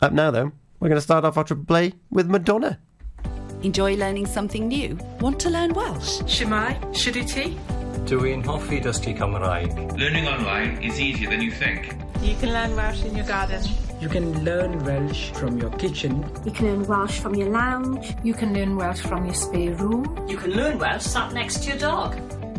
Up 0.00 0.12
now, 0.12 0.30
though, 0.30 0.52
we're 0.80 0.88
going 0.88 0.96
to 0.96 1.02
start 1.02 1.24
off 1.24 1.36
our 1.36 1.44
triple 1.44 1.64
play 1.64 1.92
with 2.10 2.28
Madonna. 2.28 2.78
Enjoy 3.62 3.94
learning 3.96 4.26
something 4.26 4.68
new? 4.68 4.98
Want 5.20 5.38
to 5.40 5.50
learn 5.50 5.74
Welsh? 5.74 6.20
Shwmae, 6.22 6.80
Shuduti. 6.94 7.58
Dwi'n 8.06 8.42
hoffi 8.42 8.80
dysgu 8.80 9.16
Cymraeg. 9.16 9.98
Learning 9.98 10.26
online 10.26 10.82
is 10.82 10.98
easier 10.98 11.28
than 11.28 11.42
you 11.42 11.50
think. 11.50 11.94
You 12.22 12.34
can 12.36 12.52
learn 12.52 12.74
Welsh 12.74 13.04
in 13.04 13.14
your 13.14 13.26
garden. 13.26 13.62
You 14.00 14.08
can 14.08 14.44
learn 14.44 14.82
Welsh 14.84 15.30
from 15.32 15.58
your 15.58 15.70
kitchen. 15.72 16.24
You 16.46 16.52
can 16.52 16.66
learn 16.66 16.86
Welsh 16.86 17.20
from 17.20 17.34
your 17.34 17.50
lounge. 17.50 18.14
You 18.24 18.32
can 18.32 18.54
learn 18.54 18.76
Welsh 18.76 19.00
from 19.00 19.26
your 19.26 19.34
spare 19.34 19.74
room. 19.74 20.26
You 20.26 20.38
can 20.38 20.52
learn 20.52 20.78
Welsh 20.78 21.02
sat 21.02 21.34
next 21.34 21.62
to 21.64 21.68
your 21.68 21.78
dog. 21.78 22.39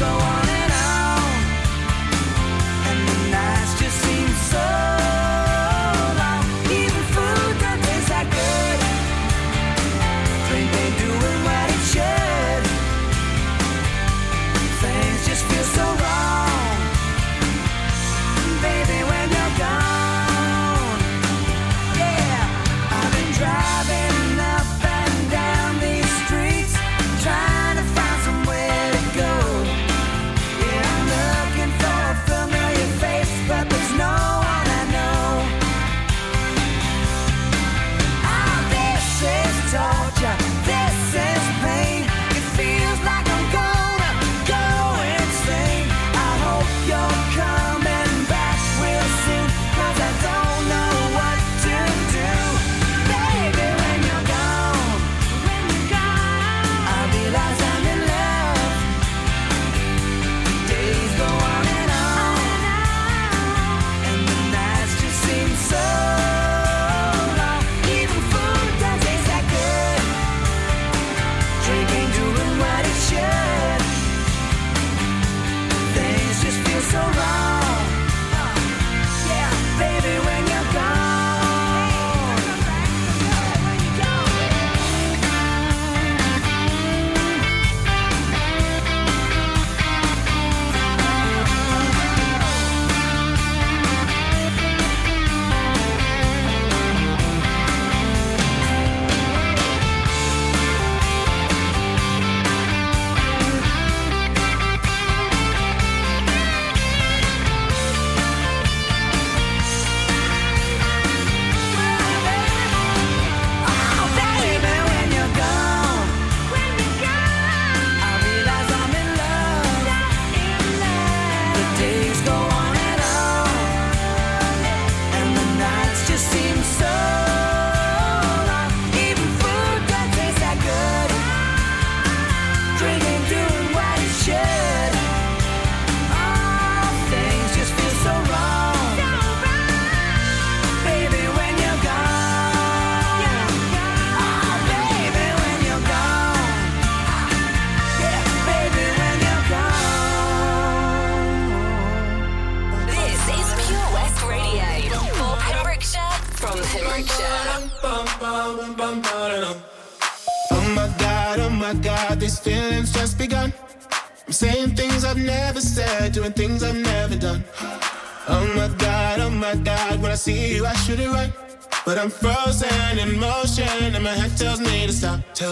But 0.00 0.37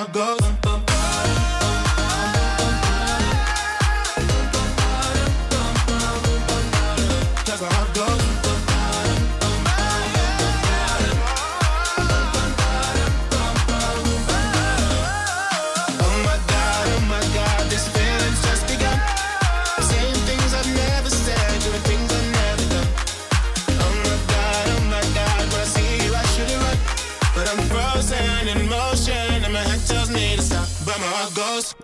Where 0.00 0.39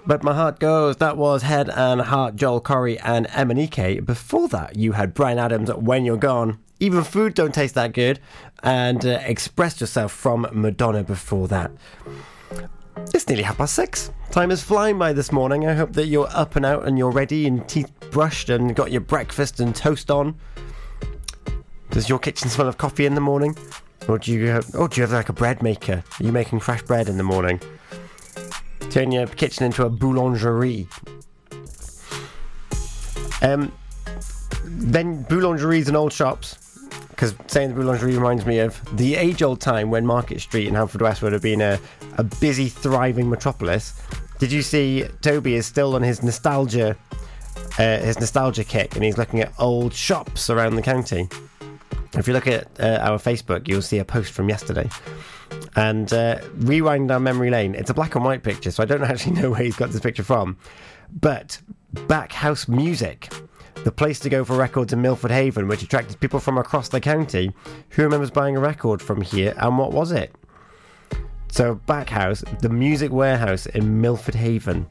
But 0.06 0.22
my 0.22 0.34
heart 0.34 0.60
goes. 0.60 0.98
That 0.98 1.16
was 1.16 1.42
Head 1.42 1.68
and 1.68 2.00
Heart, 2.00 2.36
Joel 2.36 2.60
Corry 2.60 3.00
and 3.02 3.26
MNEK. 3.26 4.06
Before 4.06 4.46
that, 4.48 4.76
you 4.76 4.92
had 4.92 5.14
Bryan 5.14 5.38
Adams, 5.38 5.72
When 5.74 6.04
You're 6.04 6.16
Gone. 6.16 6.58
Even 6.78 7.02
food 7.02 7.34
don't 7.34 7.52
taste 7.52 7.74
that 7.74 7.92
good. 7.92 8.20
And 8.62 9.04
uh, 9.04 9.18
Express 9.24 9.80
Yourself 9.80 10.12
from 10.12 10.46
Madonna 10.52 11.02
before 11.02 11.48
that. 11.48 11.72
It's 13.12 13.28
nearly 13.28 13.42
half 13.42 13.58
past 13.58 13.74
six. 13.74 14.12
Time 14.30 14.52
is 14.52 14.62
flying 14.62 14.96
by 14.96 15.12
this 15.12 15.32
morning. 15.32 15.66
I 15.66 15.74
hope 15.74 15.92
that 15.94 16.06
you're 16.06 16.28
up 16.30 16.54
and 16.54 16.64
out 16.64 16.86
and 16.86 16.96
you're 16.96 17.10
ready 17.10 17.46
and 17.46 17.68
teeth 17.68 17.92
brushed 18.10 18.48
and 18.48 18.76
got 18.76 18.92
your 18.92 19.00
breakfast 19.00 19.58
and 19.58 19.74
toast 19.74 20.10
on. 20.10 20.36
Does 21.90 22.08
your 22.08 22.18
kitchen 22.18 22.48
smell 22.48 22.68
of 22.68 22.78
coffee 22.78 23.06
in 23.06 23.14
the 23.14 23.20
morning? 23.20 23.56
Or 24.08 24.18
do 24.18 24.32
you 24.32 24.46
have, 24.48 24.70
oh, 24.74 24.86
do 24.86 25.00
you 25.00 25.02
have 25.02 25.12
like 25.12 25.28
a 25.28 25.32
bread 25.32 25.62
maker? 25.62 26.04
Are 26.20 26.24
you 26.24 26.30
making 26.30 26.60
fresh 26.60 26.82
bread 26.82 27.08
in 27.08 27.16
the 27.16 27.22
morning? 27.24 27.60
Turn 28.96 29.12
your 29.12 29.26
kitchen 29.26 29.66
into 29.66 29.84
a 29.84 29.90
boulangerie. 29.90 30.86
Um, 33.42 33.70
then 34.64 35.22
boulangeries 35.24 35.88
and 35.88 35.98
old 35.98 36.14
shops. 36.14 36.78
Because 37.10 37.34
saying 37.46 37.74
the 37.74 37.82
boulangerie 37.82 38.14
reminds 38.14 38.46
me 38.46 38.58
of 38.60 38.80
the 38.96 39.16
age 39.16 39.42
old 39.42 39.60
time 39.60 39.90
when 39.90 40.06
Market 40.06 40.40
Street 40.40 40.66
in 40.66 40.72
Haverfordwest 40.72 41.20
would 41.20 41.34
have 41.34 41.42
been 41.42 41.60
a, 41.60 41.78
a 42.16 42.24
busy, 42.24 42.70
thriving 42.70 43.28
metropolis. 43.28 44.00
Did 44.38 44.50
you 44.50 44.62
see 44.62 45.04
Toby 45.20 45.56
is 45.56 45.66
still 45.66 45.94
on 45.94 46.00
his 46.00 46.22
nostalgia, 46.22 46.96
uh, 47.78 47.98
his 47.98 48.18
nostalgia 48.18 48.64
kick, 48.64 48.94
and 48.94 49.04
he's 49.04 49.18
looking 49.18 49.42
at 49.42 49.52
old 49.58 49.92
shops 49.92 50.48
around 50.48 50.74
the 50.74 50.80
county. 50.80 51.28
If 52.14 52.26
you 52.26 52.32
look 52.32 52.46
at 52.46 52.68
uh, 52.80 53.00
our 53.02 53.18
Facebook, 53.18 53.68
you'll 53.68 53.82
see 53.82 53.98
a 53.98 54.06
post 54.06 54.32
from 54.32 54.48
yesterday. 54.48 54.88
And 55.74 56.12
uh, 56.12 56.40
rewind 56.56 57.08
down 57.08 57.22
memory 57.22 57.50
lane. 57.50 57.74
It's 57.74 57.90
a 57.90 57.94
black 57.94 58.14
and 58.14 58.24
white 58.24 58.42
picture, 58.42 58.70
so 58.70 58.82
I 58.82 58.86
don't 58.86 59.02
actually 59.04 59.40
know 59.40 59.50
where 59.50 59.62
he's 59.62 59.76
got 59.76 59.90
this 59.90 60.00
picture 60.00 60.22
from. 60.22 60.56
But 61.12 61.60
Backhouse 61.92 62.68
Music, 62.68 63.32
the 63.84 63.92
place 63.92 64.18
to 64.20 64.28
go 64.28 64.44
for 64.44 64.56
records 64.56 64.92
in 64.92 65.02
Milford 65.02 65.30
Haven, 65.30 65.68
which 65.68 65.82
attracted 65.82 66.18
people 66.20 66.40
from 66.40 66.58
across 66.58 66.88
the 66.88 67.00
county. 67.00 67.52
Who 67.90 68.02
remembers 68.02 68.30
buying 68.30 68.56
a 68.56 68.60
record 68.60 69.02
from 69.02 69.20
here, 69.22 69.54
and 69.58 69.78
what 69.78 69.92
was 69.92 70.12
it? 70.12 70.34
So, 71.50 71.80
Backhouse, 71.86 72.42
the 72.60 72.68
music 72.68 73.12
warehouse 73.12 73.66
in 73.66 74.00
Milford 74.00 74.34
Haven. 74.34 74.86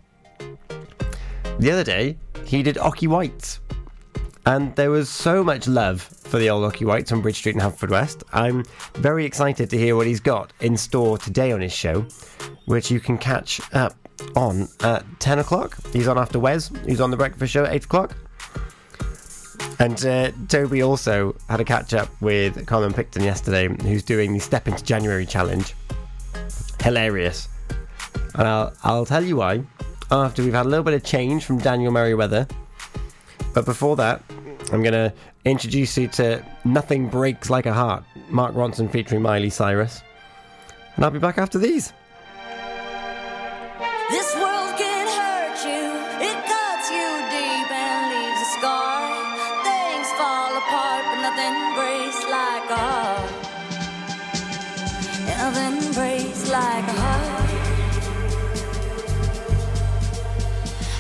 The 1.60 1.72
other 1.72 1.84
day, 1.84 2.18
he 2.46 2.64
did 2.64 2.78
Ocky 2.78 3.08
Whites. 3.08 3.60
And 4.48 4.76
there 4.76 4.92
was 4.92 5.10
so 5.10 5.44
much 5.44 5.68
love 5.68 6.02
for 6.02 6.38
the 6.38 6.50
old 6.52 6.64
Ocky 6.66 6.86
Whites 6.86 7.12
on 7.12 7.22
Bridge 7.22 7.38
Street 7.38 7.56
in 7.56 7.62
Haverfordwest. 7.62 8.24
I'm 8.32 8.64
very 8.94 9.26
excited 9.26 9.70
to 9.72 9.78
hear 9.78 9.96
what 9.96 10.06
he's 10.06 10.20
got 10.20 10.54
in 10.62 10.78
store 10.78 11.18
today 11.18 11.52
on 11.52 11.62
his 11.62 11.74
show, 11.74 12.06
which 12.66 12.92
you 12.92 13.00
can 13.00 13.18
catch 13.18 13.60
up 13.74 13.96
on 14.36 14.68
at 14.82 15.04
10 15.20 15.40
o'clock. 15.40 15.78
He's 15.92 16.08
on 16.08 16.18
after 16.18 16.38
Wes, 16.38 16.72
he's 16.86 17.02
on 17.02 17.10
the 17.10 17.18
breakfast 17.18 17.54
show 17.54 17.66
at 17.66 17.74
8 17.74 17.86
o'clock. 17.86 18.16
And 19.80 20.06
uh, 20.06 20.32
Toby 20.48 20.84
also 20.84 21.36
had 21.50 21.60
a 21.60 21.66
catch 21.66 21.94
up 21.94 22.10
with 22.22 22.66
Colin 22.68 22.94
Picton 22.94 23.24
yesterday, 23.24 23.68
who's 23.84 24.04
doing 24.04 24.34
the 24.34 24.40
Step 24.40 24.68
into 24.68 24.84
January 24.84 25.26
challenge. 25.26 25.74
Hilarious. 26.82 27.50
And 28.36 28.48
I'll, 28.48 28.74
I'll 28.84 29.06
tell 29.06 29.24
you 29.24 29.38
why 29.38 29.64
after 30.12 30.44
we've 30.44 30.54
had 30.54 30.66
a 30.66 30.70
little 30.70 30.84
bit 30.84 30.94
of 30.94 31.04
change 31.04 31.46
from 31.46 31.58
Daniel 31.58 31.92
Merriweather. 31.92 32.48
But 33.56 33.64
before 33.64 33.96
that, 33.96 34.22
I'm 34.74 34.84
going 34.84 34.92
to 34.92 35.14
introduce 35.46 35.98
you 35.98 36.10
to 36.10 36.44
Nothing 36.66 37.08
Breaks 37.08 37.50
Like 37.50 37.66
a 37.66 37.72
Heart, 37.72 38.04
Mark 38.28 38.54
Ronson 38.54 38.92
featuring 38.92 39.22
Miley 39.22 39.50
Cyrus. 39.50 40.04
And 40.98 41.06
I'll 41.06 41.12
be 41.12 41.20
back 41.20 41.38
after 41.38 41.58
these. 41.58 41.94
This 44.10 44.36
world 44.36 44.76
can 44.78 45.08
hurt 45.08 45.64
you, 45.64 45.96
it 46.20 46.36
cuts 46.46 46.92
you 46.92 47.08
deep 47.32 47.72
and 47.72 48.12
leaves 48.12 48.42
a 48.44 48.50
scar. 48.60 49.24
Things 49.64 50.10
fall 50.20 50.58
apart, 50.58 51.06
but 51.06 51.22
nothing 51.24 51.56
breaks 51.80 52.24
like 52.28 52.70
a 52.70 52.78
heart. 52.78 53.32
Nothing 55.32 55.94
breaks 55.94 56.52
like 56.52 56.84
a 56.84 56.98
heart. 57.00 57.50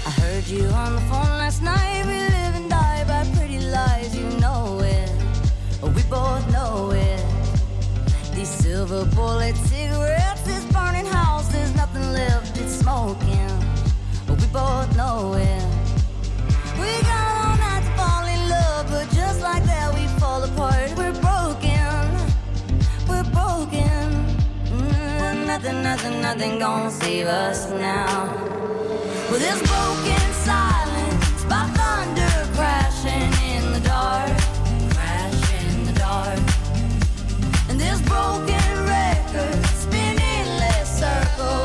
I 0.07 0.09
heard 0.21 0.47
you 0.47 0.65
on 0.67 0.95
the 0.95 1.01
phone 1.01 1.24
silver 8.95 9.15
bullet 9.15 9.55
cigarettes, 9.57 10.41
this 10.41 10.63
burning 10.71 11.05
house, 11.05 11.47
there's 11.49 11.75
nothing 11.75 12.13
left, 12.13 12.57
it's 12.57 12.75
smoking. 12.75 13.49
But 14.27 14.39
we 14.39 14.47
both 14.47 14.95
know 14.95 15.33
it. 15.33 15.63
We 16.79 16.91
got 17.03 17.31
all 17.41 17.57
night 17.57 17.83
to 17.87 17.91
fall 17.99 18.25
in 18.25 18.41
love, 18.49 18.87
but 18.89 19.09
just 19.13 19.41
like 19.41 19.63
that, 19.63 19.93
we 19.93 20.05
fall 20.19 20.43
apart. 20.43 20.91
We're 20.97 21.17
broken, 21.27 21.97
we're 23.09 23.29
broken. 23.39 24.05
Mm, 24.71 25.45
nothing, 25.47 25.83
nothing, 25.83 26.21
nothing 26.21 26.59
gonna 26.59 26.91
save 26.91 27.27
us 27.27 27.69
now. 27.71 28.31
With 29.29 29.41
this 29.41 29.59
broken 29.71 30.25
silence, 30.49 31.43
by 31.51 31.63
thunder 31.77 32.35
crashing 32.55 33.31
in 33.51 33.63
the 33.73 33.81
dark, 33.81 34.31
crash 34.93 35.41
in 35.63 35.85
the 35.85 35.93
dark. 35.93 36.39
And 37.69 37.79
this 37.79 38.01
broken 38.03 38.64
less 41.37 41.64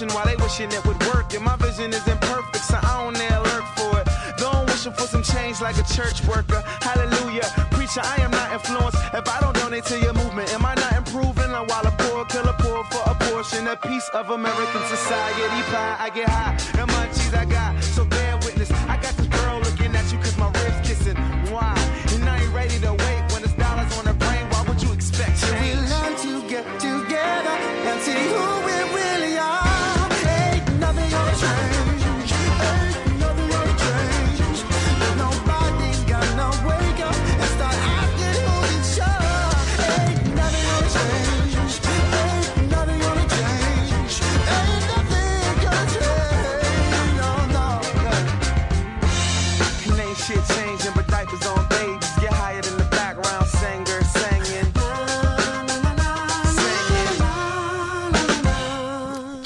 follow 0.00 0.14
while 0.14 0.26
they 0.26 0.36
wishing 0.36 0.70
it 0.72 0.84
would 0.86 1.00
work. 1.06 1.34
And 1.34 1.44
my 1.44 1.56
vision 1.56 1.92
is 1.92 2.06
imperfect, 2.06 2.64
so 2.64 2.78
I 2.82 3.02
don't 3.02 3.14
dare 3.14 3.40
lurk 3.40 3.64
for 3.76 4.00
it. 4.00 4.08
Don't 4.38 4.66
wishing 4.66 4.92
for 4.92 5.06
some 5.06 5.22
change 5.22 5.60
like 5.60 5.76
a 5.78 5.84
church 5.94 6.24
worker. 6.26 6.62
Hallelujah. 6.80 7.46
Preacher, 7.70 8.00
I 8.02 8.16
am 8.22 8.30
not 8.30 8.52
influenced. 8.52 8.98
If 9.14 9.28
I 9.28 9.40
don't 9.40 9.56
donate 9.56 9.84
to 9.86 9.98
your 9.98 10.14
movement, 10.14 10.52
am 10.52 10.64
I 10.64 10.74
not 10.74 10.92
improving? 10.96 11.50
Or 11.52 11.64
while 11.66 11.86
a 11.86 11.92
poor 12.02 12.24
killer 12.26 12.54
poor 12.58 12.84
for 12.84 13.02
a 13.10 13.14
portion, 13.26 13.66
a 13.68 13.76
piece 13.76 14.08
of 14.14 14.30
American 14.30 14.82
society 14.88 15.62
pie, 15.70 15.96
I 16.00 16.10
get 16.10 16.28
high. 16.28 16.56
And 16.80 16.90
munchies 16.90 17.34
I 17.36 17.44
got, 17.44 17.82
so 17.82 18.04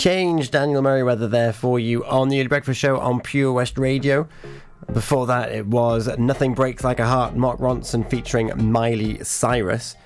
Change 0.08 0.50
Daniel 0.50 0.80
Merriweather 0.80 1.28
there 1.28 1.52
for 1.52 1.78
you 1.78 2.02
on 2.06 2.30
the 2.30 2.40
Early 2.40 2.48
Breakfast 2.48 2.80
Show 2.80 2.98
on 2.98 3.20
Pure 3.20 3.52
West 3.52 3.76
Radio. 3.76 4.26
Before 4.90 5.26
that, 5.26 5.52
it 5.52 5.66
was 5.66 6.08
Nothing 6.16 6.54
Breaks 6.54 6.82
Like 6.82 6.98
a 6.98 7.04
Heart, 7.04 7.36
Mark 7.36 7.60
Ronson 7.60 8.08
featuring 8.08 8.50
Miley 8.56 9.22
Cyrus. 9.22 9.96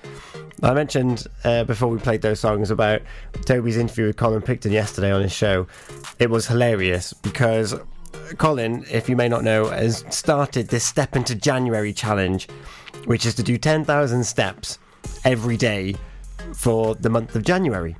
I 0.61 0.73
mentioned 0.73 1.25
uh, 1.45 1.63
before 1.63 1.87
we 1.87 1.99
played 1.99 2.21
those 2.21 2.41
songs 2.41 2.69
about 2.69 3.01
Toby's 3.45 3.77
interview 3.77 4.07
with 4.07 4.17
Colin 4.17 4.41
Picton 4.41 4.73
yesterday 4.73 5.09
on 5.09 5.21
his 5.21 5.31
show. 5.31 5.67
It 6.19 6.29
was 6.29 6.47
hilarious 6.47 7.13
because 7.13 7.73
Colin, 8.37 8.85
if 8.91 9.07
you 9.07 9.15
may 9.15 9.29
not 9.29 9.45
know, 9.45 9.69
has 9.69 10.03
started 10.09 10.67
this 10.67 10.83
Step 10.83 11.15
into 11.15 11.33
January 11.33 11.93
challenge, 11.93 12.49
which 13.05 13.25
is 13.25 13.35
to 13.35 13.43
do 13.43 13.57
10,000 13.57 14.25
steps 14.25 14.79
every 15.23 15.55
day 15.55 15.95
for 16.53 16.93
the 16.95 17.09
month 17.09 17.37
of 17.37 17.43
January. 17.43 17.95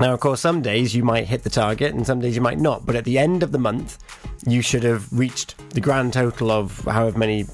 Now, 0.00 0.14
of 0.14 0.20
course, 0.20 0.40
some 0.40 0.62
days 0.62 0.94
you 0.94 1.02
might 1.02 1.26
hit 1.26 1.42
the 1.42 1.50
target 1.50 1.94
and 1.94 2.06
some 2.06 2.20
days 2.20 2.36
you 2.36 2.42
might 2.42 2.60
not, 2.60 2.86
but 2.86 2.94
at 2.94 3.04
the 3.04 3.18
end 3.18 3.42
of 3.42 3.52
the 3.52 3.58
month, 3.58 3.98
you 4.46 4.62
should 4.62 4.84
have 4.84 5.12
reached 5.12 5.56
the 5.70 5.80
grand 5.80 6.12
total 6.12 6.50
of 6.50 6.78
however 6.84 7.18
many 7.18 7.44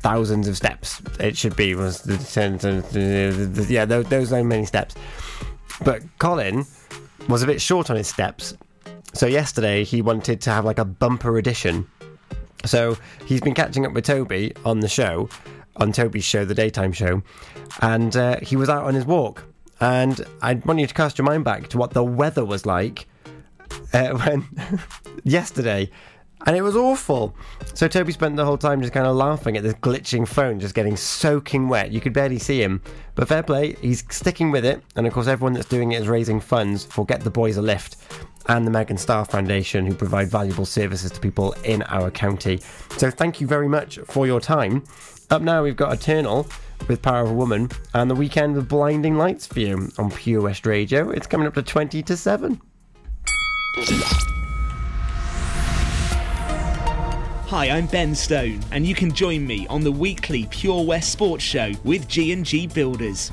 thousands 0.00 0.48
of 0.48 0.56
steps 0.56 1.02
it 1.20 1.36
should 1.36 1.54
be. 1.56 1.74
Was 1.74 2.00
the, 2.02 3.66
yeah 3.68 3.84
those, 3.84 4.06
those 4.06 4.32
many 4.32 4.64
steps. 4.64 4.94
But 5.84 6.02
colin 6.18 6.64
was 7.28 7.42
a 7.42 7.46
bit 7.46 7.60
short 7.60 7.90
on 7.90 7.96
his 7.96 8.08
steps. 8.08 8.54
So 9.12 9.26
yesterday 9.26 9.84
he 9.84 10.00
wanted 10.00 10.40
to 10.42 10.50
have 10.50 10.64
like 10.64 10.78
a 10.78 10.84
bumper 10.84 11.36
edition. 11.36 11.86
So 12.64 12.96
he's 13.26 13.40
been 13.40 13.54
catching 13.54 13.84
up 13.84 13.92
with 13.92 14.04
toby 14.04 14.54
on 14.64 14.80
the 14.80 14.88
show 14.88 15.28
on 15.76 15.92
toby's 15.92 16.24
show 16.24 16.44
the 16.44 16.54
daytime 16.54 16.92
show 16.92 17.22
and 17.80 18.16
uh, 18.16 18.38
he 18.40 18.56
was 18.56 18.68
out 18.68 18.84
on 18.84 18.94
his 18.94 19.04
walk 19.04 19.44
and 19.80 20.26
i 20.42 20.54
want 20.54 20.78
you 20.78 20.86
to 20.86 20.94
cast 20.94 21.18
your 21.18 21.24
mind 21.24 21.44
back 21.44 21.68
to 21.68 21.78
what 21.78 21.92
the 21.92 22.04
weather 22.04 22.44
was 22.44 22.66
like 22.66 23.06
uh, 23.92 24.10
when 24.18 24.46
yesterday 25.24 25.90
and 26.46 26.56
it 26.56 26.62
was 26.62 26.76
awful. 26.76 27.34
So 27.74 27.86
Toby 27.86 28.12
spent 28.12 28.36
the 28.36 28.44
whole 28.44 28.56
time 28.56 28.80
just 28.80 28.94
kind 28.94 29.06
of 29.06 29.14
laughing 29.14 29.56
at 29.56 29.62
this 29.62 29.74
glitching 29.74 30.26
phone, 30.26 30.58
just 30.58 30.74
getting 30.74 30.96
soaking 30.96 31.68
wet. 31.68 31.92
You 31.92 32.00
could 32.00 32.14
barely 32.14 32.38
see 32.38 32.62
him. 32.62 32.80
But 33.14 33.28
fair 33.28 33.42
play, 33.42 33.74
he's 33.74 34.04
sticking 34.10 34.50
with 34.50 34.64
it. 34.64 34.82
And 34.96 35.06
of 35.06 35.12
course, 35.12 35.26
everyone 35.26 35.52
that's 35.52 35.68
doing 35.68 35.92
it 35.92 36.00
is 36.00 36.08
raising 36.08 36.40
funds 36.40 36.84
for 36.84 37.04
Get 37.04 37.20
the 37.20 37.30
Boys 37.30 37.58
a 37.58 37.62
Lift 37.62 37.96
and 38.48 38.66
the 38.66 38.70
Megan 38.70 38.96
Star 38.96 39.26
Foundation, 39.26 39.84
who 39.84 39.94
provide 39.94 40.28
valuable 40.28 40.64
services 40.64 41.10
to 41.10 41.20
people 41.20 41.52
in 41.64 41.82
our 41.84 42.10
county. 42.10 42.60
So 42.96 43.10
thank 43.10 43.40
you 43.40 43.46
very 43.46 43.68
much 43.68 43.98
for 43.98 44.26
your 44.26 44.40
time. 44.40 44.84
Up 45.30 45.42
now, 45.42 45.62
we've 45.62 45.76
got 45.76 45.92
Eternal 45.92 46.48
with 46.88 47.02
Power 47.02 47.22
of 47.22 47.30
a 47.30 47.34
Woman 47.34 47.70
and 47.94 48.10
the 48.10 48.14
Weeknd 48.14 48.54
with 48.54 48.68
Blinding 48.68 49.16
Lights 49.16 49.46
for 49.46 49.60
you 49.60 49.90
on 49.98 50.10
Pure 50.10 50.42
West 50.42 50.66
Radio. 50.66 51.10
It's 51.10 51.26
coming 51.26 51.46
up 51.46 51.54
to 51.54 51.62
20 51.62 52.02
to 52.02 52.16
7. 52.16 52.60
Hi, 57.46 57.68
I'm 57.70 57.86
Ben 57.86 58.14
Stone, 58.14 58.60
and 58.70 58.86
you 58.86 58.94
can 58.94 59.12
join 59.12 59.46
me 59.46 59.66
on 59.66 59.82
the 59.82 59.90
weekly 59.90 60.46
Pure 60.50 60.84
West 60.84 61.10
Sports 61.10 61.42
Show 61.42 61.72
with 61.82 62.06
G&G 62.06 62.68
Builders. 62.68 63.32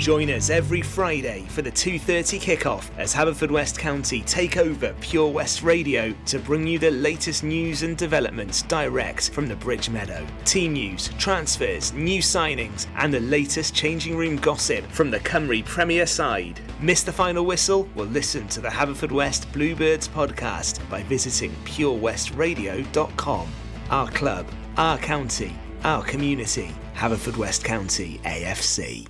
Join 0.00 0.30
us 0.30 0.50
every 0.50 0.82
Friday 0.82 1.44
for 1.48 1.62
the 1.62 1.70
2:30 1.70 2.38
kickoff 2.38 2.88
as 2.96 3.12
Haverfordwest 3.12 3.76
County 3.76 4.20
take 4.22 4.56
over 4.56 4.94
Pure 5.00 5.30
West 5.32 5.64
Radio 5.64 6.14
to 6.26 6.38
bring 6.38 6.64
you 6.64 6.78
the 6.78 6.92
latest 6.92 7.42
news 7.42 7.82
and 7.82 7.96
developments 7.96 8.62
direct 8.62 9.30
from 9.30 9.48
the 9.48 9.56
Bridge 9.56 9.90
Meadow. 9.90 10.24
Team 10.44 10.74
news, 10.74 11.10
transfers, 11.18 11.92
new 11.92 12.22
signings, 12.22 12.86
and 12.96 13.12
the 13.12 13.18
latest 13.18 13.74
changing 13.74 14.16
room 14.16 14.36
gossip 14.36 14.86
from 14.92 15.10
the 15.10 15.18
Cymru 15.20 15.64
Premier 15.64 16.06
side. 16.06 16.60
Miss 16.80 17.02
the 17.02 17.12
final 17.12 17.44
whistle? 17.44 17.88
Well, 17.96 18.06
listen 18.06 18.46
to 18.48 18.60
the 18.60 18.68
Haverfordwest 18.68 19.52
Bluebirds 19.52 20.06
podcast 20.06 20.78
by 20.88 21.02
visiting 21.02 21.50
purewestradio.com. 21.64 23.48
Our 23.90 24.10
club, 24.12 24.46
our 24.76 24.98
county, 24.98 25.52
our 25.84 26.02
community. 26.02 26.70
Haverfordwest 26.94 27.64
County 27.64 28.20
AFC. 28.24 29.06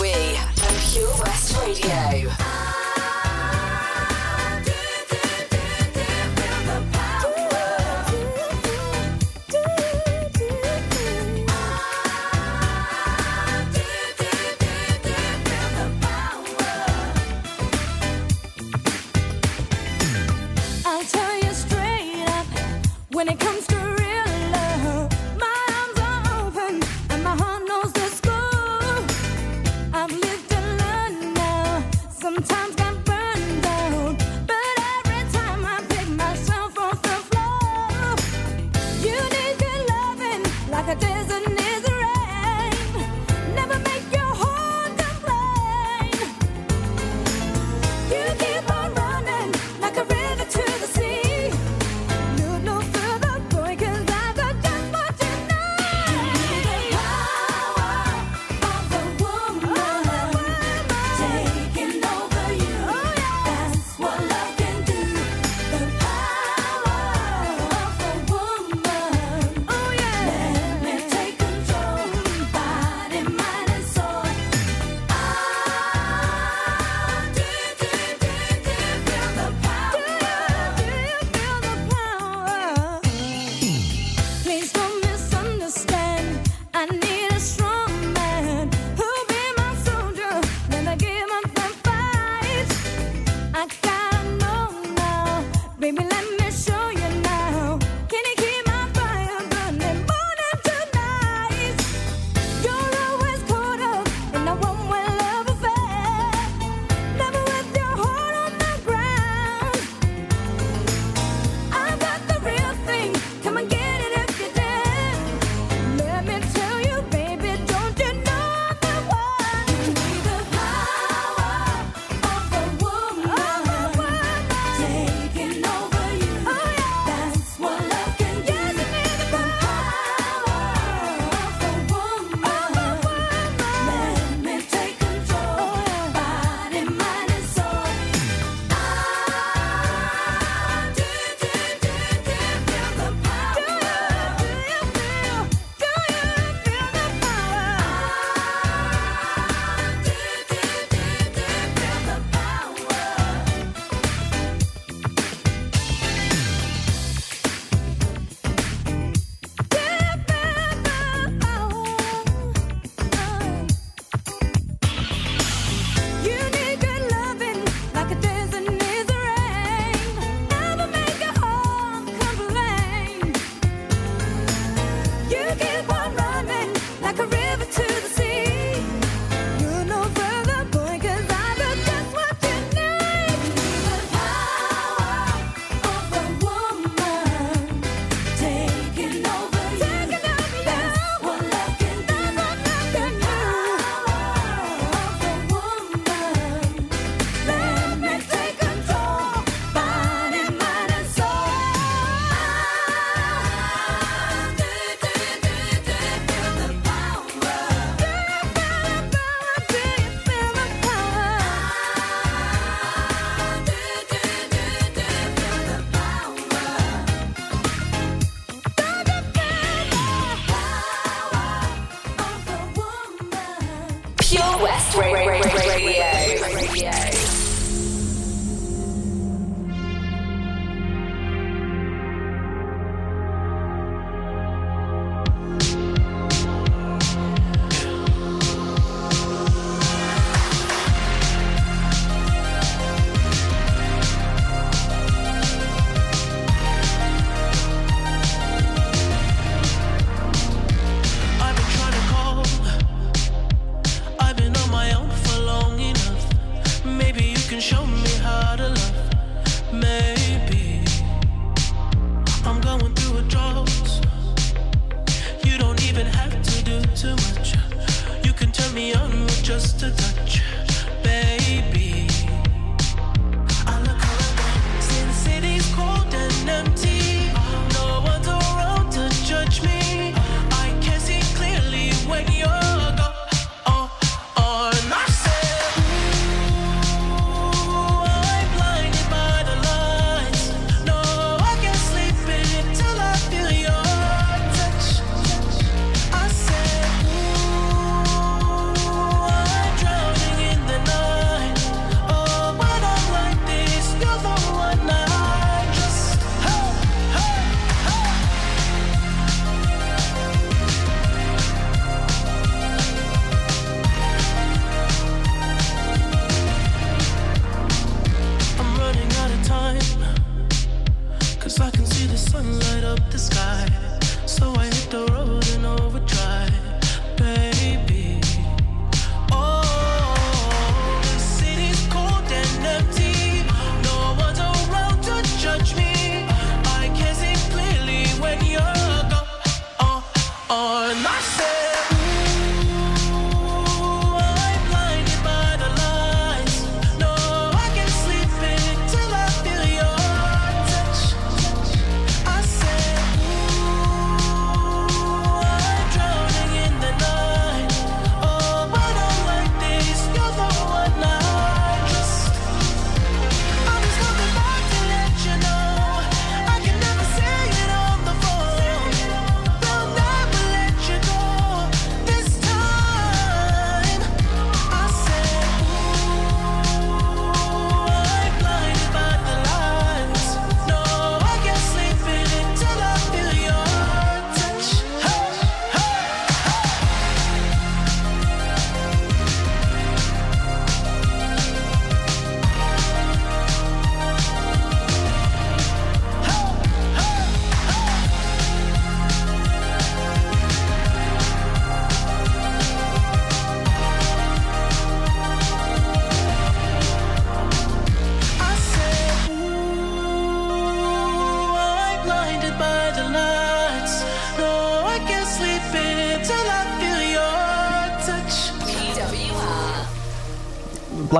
We 0.00 0.12
are 0.36 0.52
Pure 0.92 1.24
West 1.24 1.56
Radio. 1.62 2.77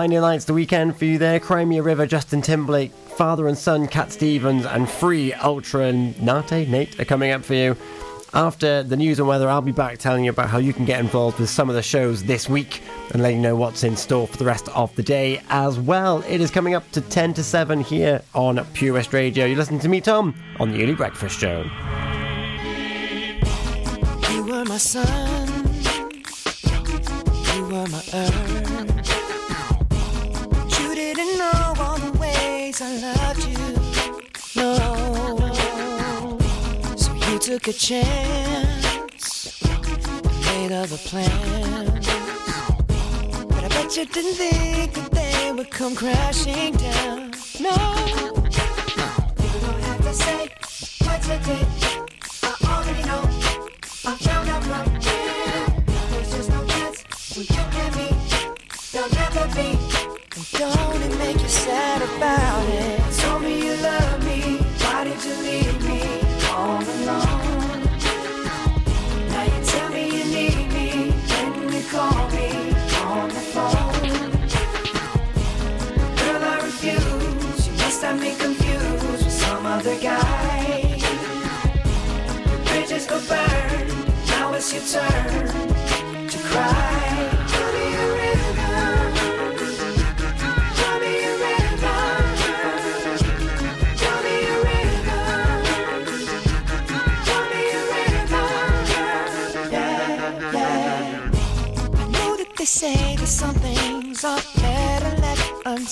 Blinding 0.08 0.22
Lights, 0.22 0.44
the 0.46 0.54
Weeknd 0.54 0.96
for 0.96 1.04
you 1.04 1.18
there. 1.18 1.38
Cry 1.38 1.66
Me 1.66 1.76
a 1.76 1.82
River, 1.82 2.06
Justin 2.06 2.40
Timberlake, 2.40 2.92
father 2.92 3.46
and 3.46 3.58
son, 3.58 3.86
Cat 3.86 4.10
Stevens, 4.10 4.64
and 4.64 4.88
Free 4.88 5.34
Ultra 5.34 5.92
Nate, 5.92 6.66
Nate 6.66 6.98
are 6.98 7.04
coming 7.04 7.30
up 7.30 7.44
for 7.44 7.52
you. 7.52 7.76
After 8.32 8.82
the 8.82 8.96
news 8.96 9.18
and 9.18 9.28
weather, 9.28 9.50
I'll 9.50 9.60
be 9.60 9.70
back 9.70 9.98
telling 9.98 10.24
you 10.24 10.30
about 10.30 10.48
how 10.48 10.56
you 10.56 10.72
can 10.72 10.86
get 10.86 10.98
involved 10.98 11.38
with 11.38 11.50
some 11.50 11.68
of 11.68 11.74
the 11.74 11.82
shows 11.82 12.24
this 12.24 12.48
week 12.48 12.80
and 13.12 13.20
letting 13.20 13.36
you 13.36 13.42
know 13.42 13.54
what's 13.54 13.84
in 13.84 13.98
store 13.98 14.26
for 14.26 14.38
the 14.38 14.46
rest 14.46 14.70
of 14.70 14.96
the 14.96 15.02
day 15.02 15.42
as 15.50 15.78
well. 15.78 16.24
It 16.26 16.40
is 16.40 16.50
coming 16.50 16.74
up 16.74 16.90
to 16.92 17.02
10 17.02 17.34
to 17.34 17.44
7 17.44 17.80
here 17.80 18.22
on 18.34 18.64
Pure 18.72 18.94
West 18.94 19.12
Radio. 19.12 19.44
You're 19.44 19.58
listening 19.58 19.80
to 19.80 19.90
me, 19.90 20.00
Tom, 20.00 20.34
on 20.58 20.72
the 20.72 20.82
Early 20.82 20.94
Breakfast 20.94 21.38
Show. 21.38 21.64
You 24.32 24.46
were 24.46 24.64
my 24.64 24.78
you 27.54 27.64
were 27.64 27.86
my 27.88 28.02
earth. 28.14 28.97
Ways 32.80 32.82
I 32.82 32.96
loved 33.00 33.44
you. 33.44 33.58
No, 34.56 34.74
so 36.96 37.12
you 37.30 37.38
took 37.38 37.68
a 37.68 37.72
chance, 37.72 39.62
made 40.46 40.72
other 40.72 40.96
plans. 40.96 42.06
But 43.48 43.64
I 43.64 43.68
bet 43.68 43.96
you 43.96 44.06
didn't 44.06 44.34
think 44.34 44.94
that 44.94 45.10
they 45.12 45.52
would 45.52 45.70
come 45.70 45.94
crashing 45.94 46.74
down. 46.74 47.32
No, 47.60 47.76
you 49.40 49.60
don't 49.60 49.82
have 49.82 50.02
to 50.02 50.14
say 50.14 50.48
what 51.04 51.22
you 51.28 51.38
did. 51.46 51.66
I 52.42 52.54
already 52.64 53.02
know. 53.06 53.22
I 54.04 54.16
found 54.16 54.48
there. 55.02 55.66
There's 56.10 56.30
just 56.30 56.50
no 56.50 56.64
chance 56.66 57.04
when 57.36 57.46
you 57.46 57.64
and 57.82 57.96
me. 57.96 58.08
There'll 58.92 59.10
never 59.10 59.46
be. 59.54 59.97
Don't 60.38 61.02
it 61.02 61.18
make 61.18 61.42
you 61.42 61.48
sad 61.48 62.00
about 62.00 62.68
it? 62.68 63.12
Told 63.18 63.42
me 63.42 63.66
you 63.66 63.74
love 63.82 64.24
me. 64.24 64.58
Why 64.82 65.02
did 65.02 65.24
you 65.24 65.34
leave 65.34 65.84
me 65.84 66.00
all 66.52 66.78
alone? 66.78 67.82
Now 69.30 69.42
you 69.42 69.64
tell 69.64 69.90
me 69.90 70.06
you 70.06 70.24
need 70.26 70.72
me. 70.72 71.10
When 71.10 71.72
you 71.72 71.82
call 71.90 72.30
me 72.30 72.70
on 73.02 73.28
the 73.30 73.44
phone. 73.50 74.30
Girl, 76.18 76.44
I 76.44 76.60
refuse. 76.62 77.66
You 77.66 77.72
must 77.72 78.02
have 78.02 78.20
me 78.20 78.36
confused 78.36 79.10
with 79.10 79.32
some 79.32 79.66
other 79.66 79.98
guy. 79.98 81.00
Bridges 82.66 83.06
go 83.06 83.18
burn. 83.26 83.88
Now 84.28 84.54
it's 84.54 84.72
your 84.72 84.84
turn 84.84 86.28
to 86.28 86.38
cry. 86.44 86.97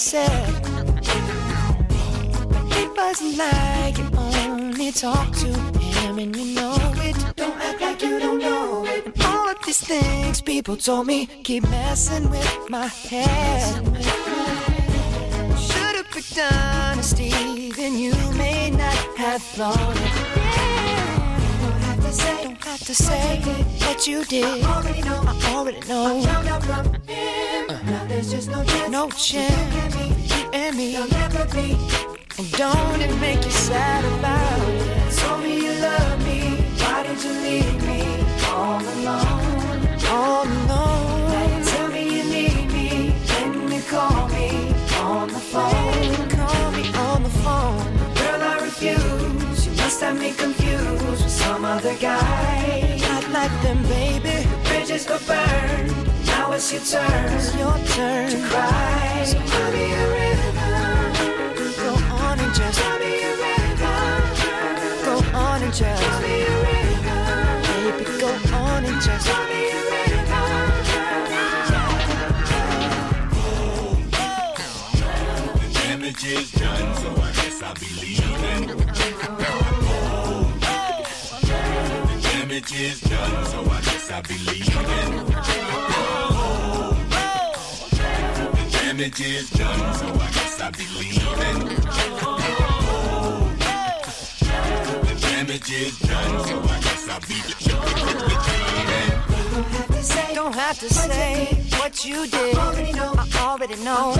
Unsaid. 0.07 0.54
It 2.78 2.96
wasn't 2.96 3.36
like 3.36 3.98
you 3.98 4.09
only 4.16 4.92
talk 4.92 5.32
to 5.36 5.48
him 5.80 6.18
and 6.18 6.36
you 6.36 6.54
know 6.54 6.76
it. 6.96 7.16
Don't 7.36 7.59
act 7.61 7.80
like 7.80 8.02
you 8.02 8.18
don't 8.18 8.38
know 8.38 8.84
it. 8.86 9.07
And 9.07 9.22
all 9.24 9.50
of 9.50 9.57
these 9.64 9.80
things 9.80 10.40
people 10.40 10.76
told 10.76 11.07
me 11.07 11.26
keep 11.26 11.64
messing 11.64 12.30
with 12.30 12.70
my 12.70 12.86
head. 12.86 13.84
Should've 15.59 16.11
picked 16.11 16.38
honesty, 16.38 17.72
then 17.72 17.98
you 17.98 18.14
may 18.36 18.70
not 18.70 18.94
have 19.16 19.42
thought 19.42 19.96
it. 19.96 20.45
To 22.87 22.95
say 22.95 23.41
that 23.80 24.07
you 24.07 24.24
did. 24.26 24.62
I 24.62 24.76
already 24.76 25.03
know. 25.03 25.20
I 25.26 25.55
already 25.57 25.80
know. 25.89 26.20
Uh-huh. 26.20 27.91
Now 27.91 28.05
there's 28.07 28.30
just 28.30 28.49
no 28.49 28.62
chance. 28.62 28.91
No 28.93 29.11
chance. 29.11 29.97
You 30.32 30.51
and 30.53 30.76
me. 30.76 30.93
There'll 30.93 31.09
never 31.09 31.45
be. 31.47 31.76
And 32.39 32.53
don't 32.53 33.01
it 33.01 33.12
make 33.18 33.45
you 33.45 33.51
sad 33.51 34.05
about 34.05 34.68
it? 34.68 35.12
Told 35.18 35.43
me 35.43 35.64
you 35.66 35.72
love 35.80 36.24
me. 36.24 36.62
Why 36.78 37.03
did 37.03 37.24
you 37.24 37.32
leave 37.47 37.82
me 37.91 38.03
all 38.47 38.78
alone? 38.78 39.89
All 40.07 40.45
alone. 40.47 41.30
Now 41.32 41.59
you 41.59 41.64
tell 41.64 41.89
me 41.89 42.03
you 42.18 42.24
need 42.30 42.66
me. 42.70 42.89
Then 43.26 43.72
you 43.72 43.82
call 43.91 44.28
me 44.28 44.49
on 45.03 45.26
the 45.26 45.43
phone. 45.51 46.28
Call 46.39 46.70
me 46.70 46.84
on 46.95 47.22
the 47.24 47.34
phone. 47.43 47.82
Girl, 48.14 48.43
I 48.43 48.61
refuse. 48.62 49.15
You 49.97 50.03
must 50.03 50.12
have 50.12 50.20
me 50.20 50.32
confused 50.34 51.07
with 51.07 51.30
some 51.30 51.64
other 51.64 51.97
guy. 51.97 52.99
Not 53.01 53.30
like 53.30 53.62
them, 53.62 53.82
baby. 53.84 54.44
The 54.44 54.57
bridges 54.68 55.07
go 55.07 55.18
burn. 55.26 55.86
Now 56.26 56.53
it's 56.53 56.70
your 56.70 56.82
turn. 56.82 57.32
It's 57.32 57.57
your 57.57 57.72
turn 57.97 58.28
to 58.28 58.47
cry. 58.47 59.24
So 59.24 59.38
cry 59.38 59.70
me 59.72 59.92
a 59.94 60.07
river. 60.12 60.76
Go 61.80 61.94
on 62.14 62.38
and 62.38 62.55
just 62.55 62.78
cry 62.78 62.99
me 62.99 63.22
a 63.22 63.32
river. 63.40 63.97
Go 65.07 65.16
on 65.34 65.62
and 65.62 65.72
just 65.72 66.03
cry 66.03 66.20
me 66.20 66.42
a 66.42 66.57
river. 66.68 67.22
Baby, 67.97 68.05
go 68.20 68.28
on 68.55 68.84
and 68.84 69.01
just 69.01 69.26
cry 69.26 69.49
me 69.49 69.61
a 69.70 69.86
The 75.62 75.68
damage 75.72 76.24
is 76.26 76.53
done, 76.53 76.94
so 76.97 77.09
I 77.12 77.32
guess 77.32 77.62
I'll 77.62 77.74
be 77.76 77.88
leaving. 77.99 79.65
Damage 82.66 82.80
is 82.80 83.00
done, 83.00 83.44
so 83.46 83.60
I 83.60 83.80
guess 83.80 84.10
I'll 84.10 84.22
be 84.22 84.38
leaving. 84.38 85.26
The 88.52 88.68
damage 88.72 89.20
is 89.20 89.50
done, 89.50 89.94
so 89.94 90.06
I 90.06 90.30
guess 90.32 90.60
I'll 90.60 90.72
be 90.72 90.86
leaving. 90.98 91.58
The 95.02 95.14
damage 95.20 95.72
is 95.72 95.98
done, 96.00 96.44
so 96.46 96.60
I 96.60 96.80
guess 96.80 97.08
I'll 97.08 97.20
be 97.20 97.34
leaving. 97.46 97.86
Don't 100.34 100.54
have 100.54 100.78
to 100.80 100.88
say 100.92 101.46
what 101.78 102.04
you 102.04 102.26
did. 102.26 102.56
I 102.56 102.66
already 102.66 102.92
know. 102.92 103.14
I 103.16 103.38
already 103.40 103.76
know. 103.76 104.14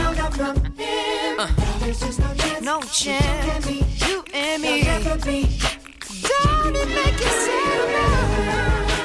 Uh, 1.39 1.49
no 1.81 1.91
chance. 1.93 2.63
No 2.63 2.81
chance. 2.83 3.67
You 4.09 4.25
and 4.33 4.63
me. 4.63 4.83
Don't 6.29 6.77
it 6.77 6.89
make 6.89 7.21
you 7.21 7.33
sad? 7.45 8.96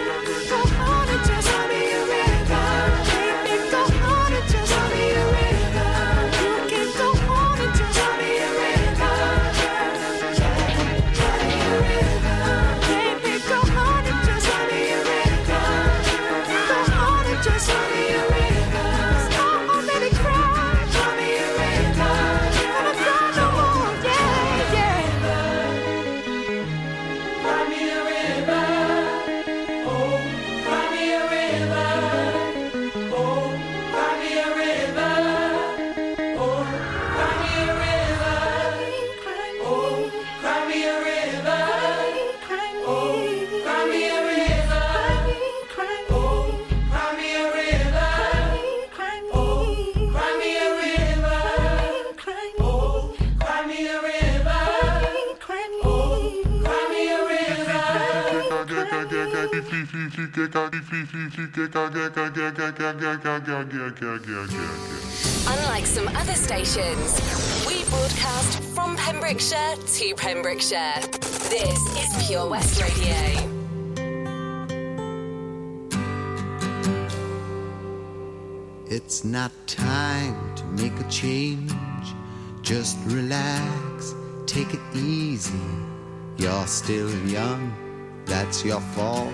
Unlike 65.47 65.85
some 65.85 66.07
other 66.09 66.33
stations, 66.33 67.19
we 67.67 67.83
broadcast 67.89 68.63
from 68.73 68.95
Pembrokeshire 68.95 69.75
to 69.75 70.15
Pembrokeshire. 70.15 71.01
This 71.49 71.79
is 71.97 72.27
Pure 72.27 72.49
West 72.49 72.81
Radio. 72.81 73.51
It's 78.87 79.23
not 79.23 79.51
time 79.67 80.55
to 80.55 80.65
make 80.65 80.99
a 80.99 81.09
change. 81.09 81.71
Just 82.61 82.97
relax, 83.05 84.13
take 84.45 84.73
it 84.73 84.81
easy. 84.95 85.59
You're 86.37 86.67
still 86.67 87.09
young, 87.27 87.73
that's 88.25 88.65
your 88.65 88.81
fault. 88.81 89.33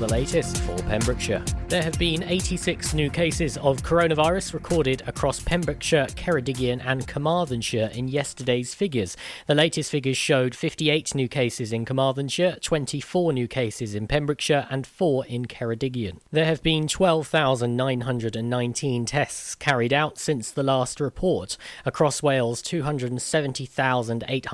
the 0.00 0.08
latest 0.08 0.58
for 0.62 0.76
Pembrokeshire. 0.84 1.44
There 1.68 1.82
have 1.82 1.98
been 1.98 2.22
86 2.22 2.94
new 2.94 3.10
cases 3.10 3.58
of 3.58 3.82
coronavirus 3.82 4.54
recorded 4.54 5.02
across 5.06 5.40
Pembrokeshire, 5.40 6.06
Ceredigion, 6.06 6.80
and 6.84 7.06
Carmarthenshire 7.06 7.90
in 7.92 8.08
yesterday's 8.08 8.74
figures. 8.74 9.14
The 9.46 9.54
latest 9.54 9.90
figures 9.90 10.16
showed 10.16 10.54
58 10.54 11.14
new 11.14 11.28
cases 11.28 11.70
in 11.70 11.84
Carmarthenshire, 11.84 12.56
24 12.62 13.34
new 13.34 13.46
cases 13.46 13.94
in 13.94 14.06
Pembrokeshire, 14.06 14.66
and 14.70 14.86
4 14.86 15.26
in 15.26 15.44
Ceredigion. 15.44 16.16
There 16.32 16.46
have 16.46 16.62
been 16.62 16.88
12,919 16.88 19.04
tests 19.04 19.54
carried 19.54 19.92
out 19.92 20.18
since 20.18 20.50
the 20.50 20.62
last 20.62 20.98
report. 20.98 21.58
Across 21.84 22.22
Wales, 22.22 22.62
270,800. 22.62 24.48